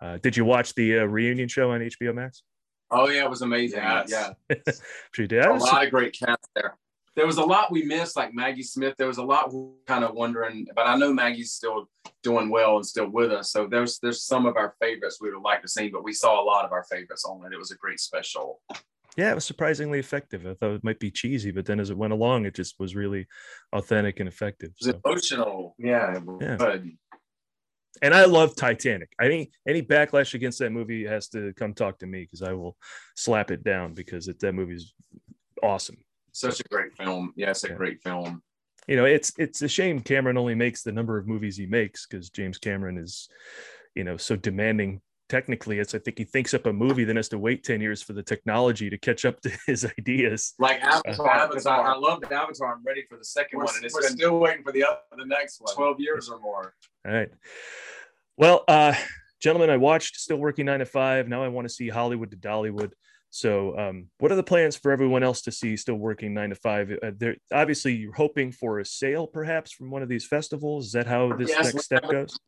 uh, 0.00 0.18
did 0.18 0.36
you 0.36 0.44
watch 0.44 0.74
the 0.74 1.00
uh, 1.00 1.04
reunion 1.04 1.48
show 1.48 1.70
on 1.72 1.80
HBO 1.80 2.14
Max? 2.14 2.42
Oh 2.90 3.08
yeah, 3.08 3.24
it 3.24 3.30
was 3.30 3.42
amazing. 3.42 3.78
Yes. 3.78 4.10
Yeah, 4.10 4.56
you 5.18 5.26
did. 5.26 5.44
A 5.44 5.54
lot 5.54 5.84
of 5.84 5.90
great 5.90 6.12
cast 6.18 6.46
there. 6.54 6.76
There 7.14 7.26
was 7.26 7.36
a 7.36 7.44
lot 7.44 7.70
we 7.70 7.84
missed, 7.84 8.16
like 8.16 8.32
Maggie 8.34 8.62
Smith. 8.62 8.94
There 8.96 9.06
was 9.06 9.18
a 9.18 9.22
lot 9.22 9.52
we 9.52 9.60
were 9.60 9.70
kind 9.86 10.02
of 10.02 10.14
wondering, 10.14 10.66
but 10.74 10.86
I 10.86 10.96
know 10.96 11.12
Maggie's 11.12 11.52
still 11.52 11.88
doing 12.22 12.48
well 12.48 12.76
and 12.76 12.86
still 12.86 13.08
with 13.10 13.30
us. 13.32 13.52
So 13.52 13.66
there's 13.66 13.98
there's 13.98 14.24
some 14.24 14.46
of 14.46 14.56
our 14.56 14.74
favorites 14.80 15.18
we 15.20 15.30
would 15.30 15.42
like 15.42 15.60
to 15.62 15.68
see, 15.68 15.88
but 15.88 16.04
we 16.04 16.12
saw 16.14 16.42
a 16.42 16.44
lot 16.44 16.64
of 16.64 16.72
our 16.72 16.84
favorites 16.84 17.24
on 17.26 17.44
it. 17.44 17.52
It 17.52 17.58
was 17.58 17.70
a 17.70 17.76
great 17.76 18.00
special. 18.00 18.62
yeah, 19.18 19.30
it 19.30 19.34
was 19.34 19.44
surprisingly 19.44 19.98
effective. 19.98 20.46
I 20.46 20.54
thought 20.54 20.74
it 20.74 20.84
might 20.84 20.98
be 21.00 21.10
cheesy, 21.10 21.50
but 21.50 21.66
then 21.66 21.80
as 21.80 21.90
it 21.90 21.98
went 21.98 22.14
along, 22.14 22.46
it 22.46 22.54
just 22.54 22.80
was 22.80 22.96
really 22.96 23.26
authentic 23.74 24.18
and 24.20 24.28
effective. 24.28 24.70
It 24.80 24.86
was 24.86 24.94
So. 24.94 25.00
emotional. 25.04 25.74
Yeah, 25.78 26.16
it 26.16 26.24
was 26.24 26.38
Yeah. 26.40 26.78
And 28.00 28.14
I 28.14 28.24
love 28.24 28.56
Titanic. 28.56 29.10
I 29.20 29.28
mean, 29.28 29.48
any 29.68 29.82
backlash 29.82 30.32
against 30.32 30.58
that 30.60 30.70
movie 30.72 31.04
has 31.04 31.28
to 31.28 31.52
come 31.52 31.74
talk 31.74 31.98
to 31.98 32.06
me 32.06 32.22
because 32.22 32.40
I 32.42 32.52
will 32.54 32.76
slap 33.16 33.50
it 33.50 33.62
down 33.62 33.92
because 33.92 34.28
it, 34.28 34.40
that 34.40 34.54
movie's 34.54 34.94
awesome. 35.62 35.98
Such 36.32 36.60
a 36.60 36.64
great 36.70 36.96
film. 36.96 37.32
Yes, 37.36 37.64
a 37.64 37.68
Yeah. 37.68 37.74
great 37.74 38.02
film. 38.02 38.42
You 38.88 38.96
know, 38.96 39.04
it's 39.04 39.32
it's 39.38 39.62
a 39.62 39.68
shame 39.68 40.00
Cameron 40.00 40.36
only 40.36 40.56
makes 40.56 40.82
the 40.82 40.90
number 40.90 41.16
of 41.16 41.28
movies 41.28 41.56
he 41.56 41.66
makes 41.66 42.06
because 42.06 42.30
James 42.30 42.58
Cameron 42.58 42.98
is, 42.98 43.28
you 43.94 44.02
know, 44.04 44.16
so 44.16 44.34
demanding. 44.34 45.00
Technically, 45.28 45.78
it's 45.78 45.94
I 45.94 45.98
think 45.98 46.18
he 46.18 46.24
thinks 46.24 46.52
up 46.52 46.66
a 46.66 46.72
movie, 46.72 47.04
then 47.04 47.16
has 47.16 47.28
to 47.30 47.38
wait 47.38 47.62
ten 47.62 47.80
years 47.80 48.02
for 48.02 48.12
the 48.12 48.22
technology 48.24 48.90
to 48.90 48.98
catch 48.98 49.24
up 49.24 49.40
to 49.42 49.50
his 49.66 49.84
ideas. 49.98 50.54
Like 50.58 50.82
Avatar, 50.82 51.28
Avatar. 51.30 51.48
because 51.48 51.66
I, 51.66 51.76
I 51.78 51.94
love 51.96 52.20
the 52.20 52.34
Avatar. 52.34 52.74
I'm 52.74 52.82
ready 52.84 53.04
for 53.08 53.16
the 53.16 53.24
2nd 53.24 53.46
We're, 53.54 53.64
one, 53.64 53.76
and 53.76 53.84
it's 53.84 53.94
we're 53.94 54.02
been 54.02 54.16
still 54.16 54.38
waiting 54.40 54.62
for 54.64 54.72
the 54.72 54.84
other, 54.84 54.98
the 55.16 55.24
next 55.24 55.60
one. 55.60 55.74
12 55.74 56.00
years 56.00 56.28
or 56.28 56.38
more. 56.40 56.74
All 57.06 57.12
right. 57.14 57.30
Well, 58.36 58.64
uh, 58.68 58.94
gentlemen, 59.40 59.70
I 59.70 59.76
watched 59.76 60.16
Still 60.16 60.38
Working 60.38 60.66
Nine 60.66 60.80
to 60.80 60.86
Five. 60.86 61.28
Now 61.28 61.42
I 61.42 61.48
want 61.48 61.66
to 61.66 61.72
see 61.72 61.88
Hollywood 61.88 62.30
to 62.32 62.36
Dollywood. 62.36 62.90
So, 63.34 63.78
um, 63.78 64.08
what 64.18 64.30
are 64.30 64.36
the 64.36 64.42
plans 64.42 64.76
for 64.76 64.92
everyone 64.92 65.22
else 65.22 65.40
to 65.42 65.50
see 65.50 65.74
Still 65.74 65.94
Working 65.94 66.34
Nine 66.34 66.50
to 66.50 66.54
Five? 66.54 66.92
Uh, 67.02 67.12
there, 67.16 67.34
obviously, 67.50 67.94
you're 67.96 68.12
hoping 68.12 68.52
for 68.52 68.78
a 68.78 68.84
sale, 68.84 69.26
perhaps, 69.26 69.72
from 69.72 69.90
one 69.90 70.02
of 70.02 70.10
these 70.10 70.26
festivals. 70.26 70.88
Is 70.88 70.92
that 70.92 71.06
how 71.06 71.34
this 71.34 71.48
Yes, 71.48 71.72
next 71.72 71.86
step 71.86 72.04
a- 72.04 72.12
goes? 72.12 72.38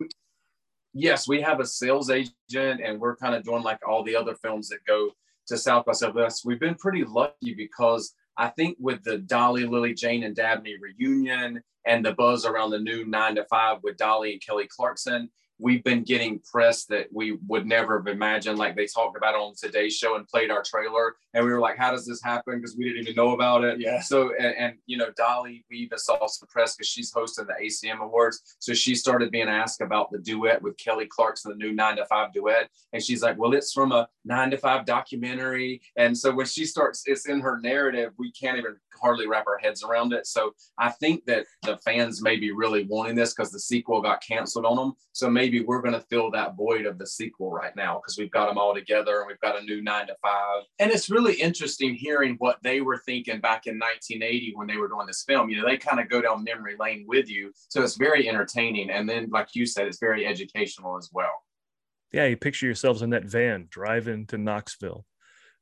Yes, 0.93 1.27
we 1.27 1.41
have 1.41 1.59
a 1.61 1.65
sales 1.65 2.11
agent, 2.11 2.83
and 2.85 3.01
we're 3.01 3.17
kind 3.17 3.35
of 3.35 3.45
doing 3.45 3.63
like 3.63 3.79
all 3.89 4.05
the 4.05 4.15
other 4.15 4.35
films 4.35 4.69
that 4.69 4.85
go 4.87 5.13
to 5.47 5.57
South 5.57 5.87
by 5.87 5.93
Southwest. 5.93 6.43
We've 6.45 6.61
been 6.61 6.75
pretty 6.75 7.03
lucky 7.03 7.55
because 7.55 8.13
I 8.37 8.49
think 8.49 8.77
with 8.79 9.03
the 9.05 9.17
Dolly, 9.17 9.65
Lily, 9.65 9.95
Jane, 9.95 10.25
and 10.25 10.37
Dabney 10.37 10.77
reunion 10.79 11.63
and 11.87 12.05
the 12.05 12.13
buzz 12.13 12.45
around 12.45 12.73
the 12.73 12.79
new 12.79 13.07
nine 13.07 13.37
to 13.37 13.47
five 13.47 13.79
with 13.83 13.97
Dolly 13.97 14.33
and 14.33 14.43
Kelly 14.45 14.69
Clarkson, 14.69 15.31
we've 15.59 15.85
been 15.85 16.03
getting 16.03 16.41
press 16.51 16.85
that 16.87 17.07
we 17.13 17.39
would 17.47 17.67
never 17.67 17.99
have 17.99 18.07
imagined. 18.07 18.59
Like 18.59 18.77
they 18.77 18.87
talked 18.87 19.17
about 19.17 19.35
on 19.35 19.55
today's 19.57 19.97
show 19.97 20.17
and 20.17 20.27
played 20.27 20.51
our 20.51 20.63
trailer, 20.63 21.17
and 21.33 21.45
we 21.45 21.51
were 21.53 21.61
like, 21.61 21.77
"How 21.77 21.91
does 21.91 22.07
this 22.07 22.23
happen?" 22.23 22.57
Because 22.57 22.77
we 22.77 22.85
didn't 22.85 23.03
even 23.03 23.17
know 23.17 23.33
about 23.33 23.65
it. 23.65 23.81
Yeah. 23.81 24.01
So 24.01 24.33
and, 24.39 24.55
and 24.57 24.75
you 24.87 24.97
know, 24.97 25.11
Dolly, 25.17 25.65
we 25.71 25.79
even 25.79 25.99
saw 25.99 26.27
some 26.27 26.49
press 26.49 26.77
because 26.77 26.89
she's 26.89 27.13
hosting 27.13 27.47
the 27.47 27.55
ACM 27.65 28.01
Awards. 28.01 28.57
So 28.59 28.75
she 28.75 28.95
started 28.95 29.31
being 29.31 29.49
asked 29.49 29.81
about 29.81 30.11
the 30.11 30.19
duet 30.19 30.63
with 30.63 30.77
Kelly 30.77 31.07
Clarkson, 31.07 31.53
the 31.53 31.57
new 31.57 31.73
nine 31.73 31.97
to 31.97 32.07
five 32.07 32.33
duet, 32.33 32.69
and 32.93 33.03
she's 33.03 33.23
like, 33.23 33.39
"Well, 33.39 33.55
it's 33.55 33.73
from 33.73 33.93
a 33.93 34.09
nine 34.25 34.51
to 34.51 34.59
five 34.59 34.87
documentary." 34.87 35.81
And 35.97 36.17
so 36.17 36.35
when 36.35 36.47
she 36.47 36.65
starts, 36.65 37.03
it's 37.07 37.29
in 37.29 37.41
her 37.41 37.61
narrative. 37.61 38.13
We 38.19 38.33
can't 38.33 38.59
even 38.59 38.77
hardly 39.01 39.27
wrap 39.27 39.47
our 39.47 39.59
heads 39.59 39.83
around 39.83 40.13
it. 40.13 40.27
So 40.27 40.55
I 40.79 40.91
think 40.91 41.25
that 41.27 41.47
the 41.63 41.77
fans 41.79 42.23
may 42.23 42.37
be 42.37 42.51
really 42.53 42.85
wanting 42.85 43.17
this 43.17 43.35
because 43.35 43.51
the 43.51 43.61
sequel 43.61 44.03
got 44.03 44.23
canceled 44.23 44.67
on 44.67 44.77
them. 44.77 44.95
So 45.13 45.31
maybe 45.31 45.63
we're 45.63 45.83
going 45.83 45.95
to 45.95 46.07
fill 46.11 46.31
that 46.33 46.57
void 46.57 46.87
of 46.87 46.99
the 46.99 47.07
sequel 47.07 47.51
right 47.51 47.75
now 47.77 47.97
because 47.97 48.19
we've 48.19 48.31
got 48.31 48.49
them 48.49 48.59
all 48.59 48.75
together 48.75 49.21
and 49.21 49.29
we've 49.29 49.41
got 49.41 49.61
a 49.61 49.65
new 49.65 49.83
nine 49.83 50.07
to 50.09 50.17
five. 50.23 50.63
And 50.79 50.91
it's 50.91 51.11
really 51.11 51.35
interesting 51.35 51.95
hearing 51.95 52.37
what 52.39 52.59
they 52.63 52.81
were 52.81 52.99
thinking 52.99 53.41
back 53.41 53.67
in 53.67 53.79
1980 53.79 54.53
when 54.57 54.67
they 54.67 54.77
were 54.77 54.89
doing 54.89 55.07
this 55.07 55.25
film. 55.27 55.49
You 55.51 55.61
know, 55.61 55.69
they 55.69 55.77
kind 55.77 56.01
of 56.01 56.09
go 56.09 56.21
down 56.21 56.45
memory 56.45 56.77
lane 56.79 57.05
with 57.07 57.29
you. 57.29 57.53
So 57.69 57.83
it's 57.83 57.97
very 57.97 58.29
entertaining. 58.29 58.91
And 58.91 59.09
then, 59.09 59.29
like 59.31 59.49
you 59.55 59.67
said, 59.67 59.87
it's 59.87 60.01
very 60.01 60.27
educational 60.27 60.97
as 60.97 61.11
well. 61.13 61.33
Yeah, 62.13 62.27
you 62.27 62.37
picture 62.37 62.67
yourselves 62.67 63.03
in 63.03 63.11
that 63.11 63.25
van 63.25 63.67
driving 63.71 64.27
to 64.27 64.39
Knoxville, 64.39 65.05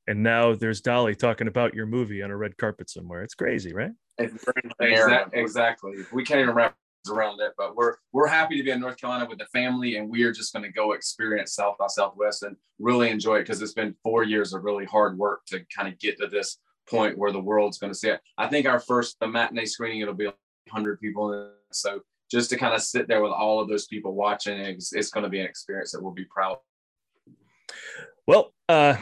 and 0.06 0.22
now 0.22 0.54
there's 0.54 0.80
Dolly 0.80 1.14
talking 1.14 1.48
about 1.48 1.74
your 1.74 1.86
movie 1.86 2.22
on 2.22 2.30
a 2.30 2.36
red 2.36 2.56
carpet 2.56 2.90
somewhere. 2.90 3.22
It's 3.22 3.34
crazy, 3.34 3.72
right? 3.72 3.92
It's 4.18 4.44
very 4.44 4.94
Exac- 4.94 5.30
exactly. 5.32 5.92
We 6.12 6.24
can't 6.24 6.40
even 6.40 6.54
wrap 6.54 6.76
around 7.10 7.40
it, 7.40 7.52
but 7.56 7.74
we're 7.74 7.96
we're 8.12 8.26
happy 8.26 8.56
to 8.56 8.62
be 8.62 8.70
in 8.70 8.80
North 8.80 8.96
Carolina 8.96 9.26
with 9.28 9.38
the 9.38 9.46
family, 9.46 9.96
and 9.96 10.08
we 10.08 10.22
are 10.22 10.32
just 10.32 10.52
going 10.52 10.64
to 10.64 10.72
go 10.72 10.92
experience 10.92 11.54
South 11.54 11.76
by 11.78 11.86
Southwest 11.88 12.42
and 12.42 12.56
really 12.78 13.10
enjoy 13.10 13.36
it 13.36 13.42
because 13.42 13.60
it's 13.62 13.72
been 13.72 13.94
four 14.02 14.24
years 14.24 14.52
of 14.52 14.64
really 14.64 14.84
hard 14.84 15.18
work 15.18 15.44
to 15.46 15.64
kind 15.74 15.88
of 15.88 15.98
get 15.98 16.18
to 16.18 16.26
this 16.26 16.58
point 16.88 17.16
where 17.16 17.32
the 17.32 17.40
world's 17.40 17.78
going 17.78 17.92
to 17.92 17.98
see 17.98 18.08
it. 18.08 18.20
I 18.38 18.48
think 18.48 18.66
our 18.66 18.80
first 18.80 19.16
the 19.20 19.26
matinee 19.26 19.66
screening 19.66 20.00
it'll 20.00 20.14
be 20.14 20.26
100 20.26 21.00
people, 21.00 21.32
in 21.32 21.40
it. 21.40 21.52
so 21.72 22.00
just 22.30 22.50
to 22.50 22.56
kind 22.56 22.74
of 22.74 22.82
sit 22.82 23.08
there 23.08 23.22
with 23.22 23.32
all 23.32 23.60
of 23.60 23.68
those 23.68 23.86
people 23.86 24.14
watching, 24.14 24.58
it's, 24.58 24.92
it's 24.94 25.10
going 25.10 25.24
to 25.24 25.30
be 25.30 25.40
an 25.40 25.46
experience 25.46 25.92
that 25.92 26.02
we'll 26.02 26.12
be 26.12 26.24
proud. 26.24 26.56
Well, 28.26 28.54
uh, 28.68 28.96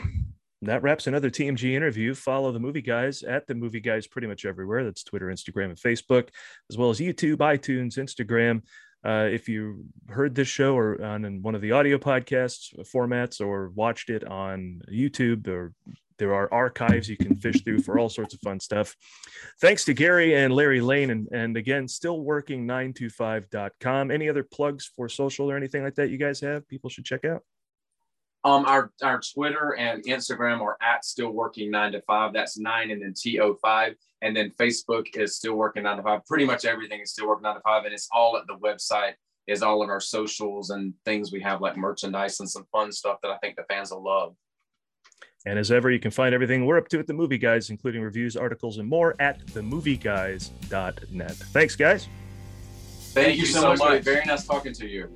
that 0.62 0.82
wraps 0.82 1.06
another 1.06 1.30
TMG 1.30 1.72
interview. 1.72 2.14
Follow 2.14 2.52
the 2.52 2.58
movie 2.58 2.82
guys 2.82 3.22
at 3.22 3.46
the 3.46 3.54
movie 3.54 3.80
guys 3.80 4.06
pretty 4.06 4.26
much 4.26 4.44
everywhere. 4.44 4.84
That's 4.84 5.02
Twitter, 5.02 5.26
Instagram, 5.26 5.66
and 5.66 5.78
Facebook, 5.78 6.28
as 6.70 6.76
well 6.76 6.90
as 6.90 7.00
YouTube, 7.00 7.36
iTunes, 7.36 7.98
Instagram. 7.98 8.62
Uh, 9.02 9.28
if 9.32 9.48
you 9.48 9.86
heard 10.08 10.34
this 10.34 10.48
show 10.48 10.76
or 10.76 11.02
on 11.02 11.40
one 11.40 11.54
of 11.54 11.62
the 11.62 11.72
audio 11.72 11.96
podcasts 11.96 12.74
formats 12.92 13.40
or 13.40 13.70
watched 13.70 14.10
it 14.10 14.24
on 14.24 14.82
YouTube 14.92 15.48
or 15.48 15.72
there 16.18 16.34
are 16.34 16.52
archives 16.52 17.08
you 17.08 17.16
can 17.16 17.34
fish 17.34 17.64
through 17.64 17.80
for 17.80 17.98
all 17.98 18.10
sorts 18.10 18.34
of 18.34 18.40
fun 18.40 18.60
stuff. 18.60 18.94
Thanks 19.62 19.86
to 19.86 19.94
Gary 19.94 20.36
and 20.36 20.54
Larry 20.54 20.82
Lane. 20.82 21.08
And, 21.10 21.26
and 21.32 21.56
again, 21.56 21.88
still 21.88 22.20
working 22.20 22.66
925.com. 22.66 24.10
Any 24.10 24.28
other 24.28 24.44
plugs 24.44 24.90
for 24.94 25.08
social 25.08 25.50
or 25.50 25.56
anything 25.56 25.82
like 25.82 25.94
that 25.94 26.10
you 26.10 26.18
guys 26.18 26.38
have 26.40 26.68
people 26.68 26.90
should 26.90 27.06
check 27.06 27.24
out? 27.24 27.42
Um, 28.42 28.64
our 28.64 28.90
our 29.02 29.20
Twitter 29.20 29.76
and 29.76 30.02
Instagram 30.04 30.60
are 30.60 30.78
at 30.80 31.04
still 31.04 31.30
working 31.30 31.70
nine 31.70 31.92
to 31.92 32.00
five. 32.02 32.32
That's 32.32 32.58
nine 32.58 32.90
and 32.90 33.02
then 33.02 33.12
T 33.14 33.38
O 33.40 33.54
five. 33.54 33.94
And 34.22 34.36
then 34.36 34.52
Facebook 34.58 35.14
is 35.14 35.36
still 35.36 35.54
working 35.54 35.82
nine 35.82 35.98
to 35.98 36.02
five. 36.02 36.24
Pretty 36.26 36.44
much 36.44 36.64
everything 36.64 37.00
is 37.00 37.10
still 37.12 37.28
working 37.28 37.42
nine 37.42 37.56
to 37.56 37.60
five. 37.60 37.84
And 37.84 37.92
it's 37.92 38.08
all 38.12 38.36
at 38.36 38.46
the 38.46 38.54
website, 38.54 39.12
is 39.46 39.62
all 39.62 39.82
of 39.82 39.90
our 39.90 40.00
socials 40.00 40.70
and 40.70 40.94
things 41.04 41.32
we 41.32 41.40
have 41.42 41.60
like 41.60 41.76
merchandise 41.76 42.40
and 42.40 42.48
some 42.48 42.66
fun 42.72 42.92
stuff 42.92 43.18
that 43.22 43.30
I 43.30 43.36
think 43.38 43.56
the 43.56 43.64
fans 43.68 43.90
will 43.90 44.02
love. 44.02 44.34
And 45.46 45.58
as 45.58 45.70
ever, 45.70 45.90
you 45.90 45.98
can 45.98 46.10
find 46.10 46.34
everything 46.34 46.66
we're 46.66 46.76
up 46.76 46.88
to 46.88 46.98
at 46.98 47.06
the 47.06 47.14
Movie 47.14 47.38
Guys, 47.38 47.70
including 47.70 48.02
reviews, 48.02 48.36
articles, 48.36 48.76
and 48.78 48.88
more 48.88 49.14
at 49.20 49.44
themovieguys.net. 49.46 51.30
Thanks, 51.30 51.76
guys. 51.76 52.08
Thank, 53.12 53.26
Thank 53.26 53.38
you 53.38 53.46
so 53.46 53.68
much. 53.68 53.78
much. 53.78 54.02
Very 54.02 54.24
nice 54.26 54.46
talking 54.46 54.74
to 54.74 54.86
you. 54.86 55.10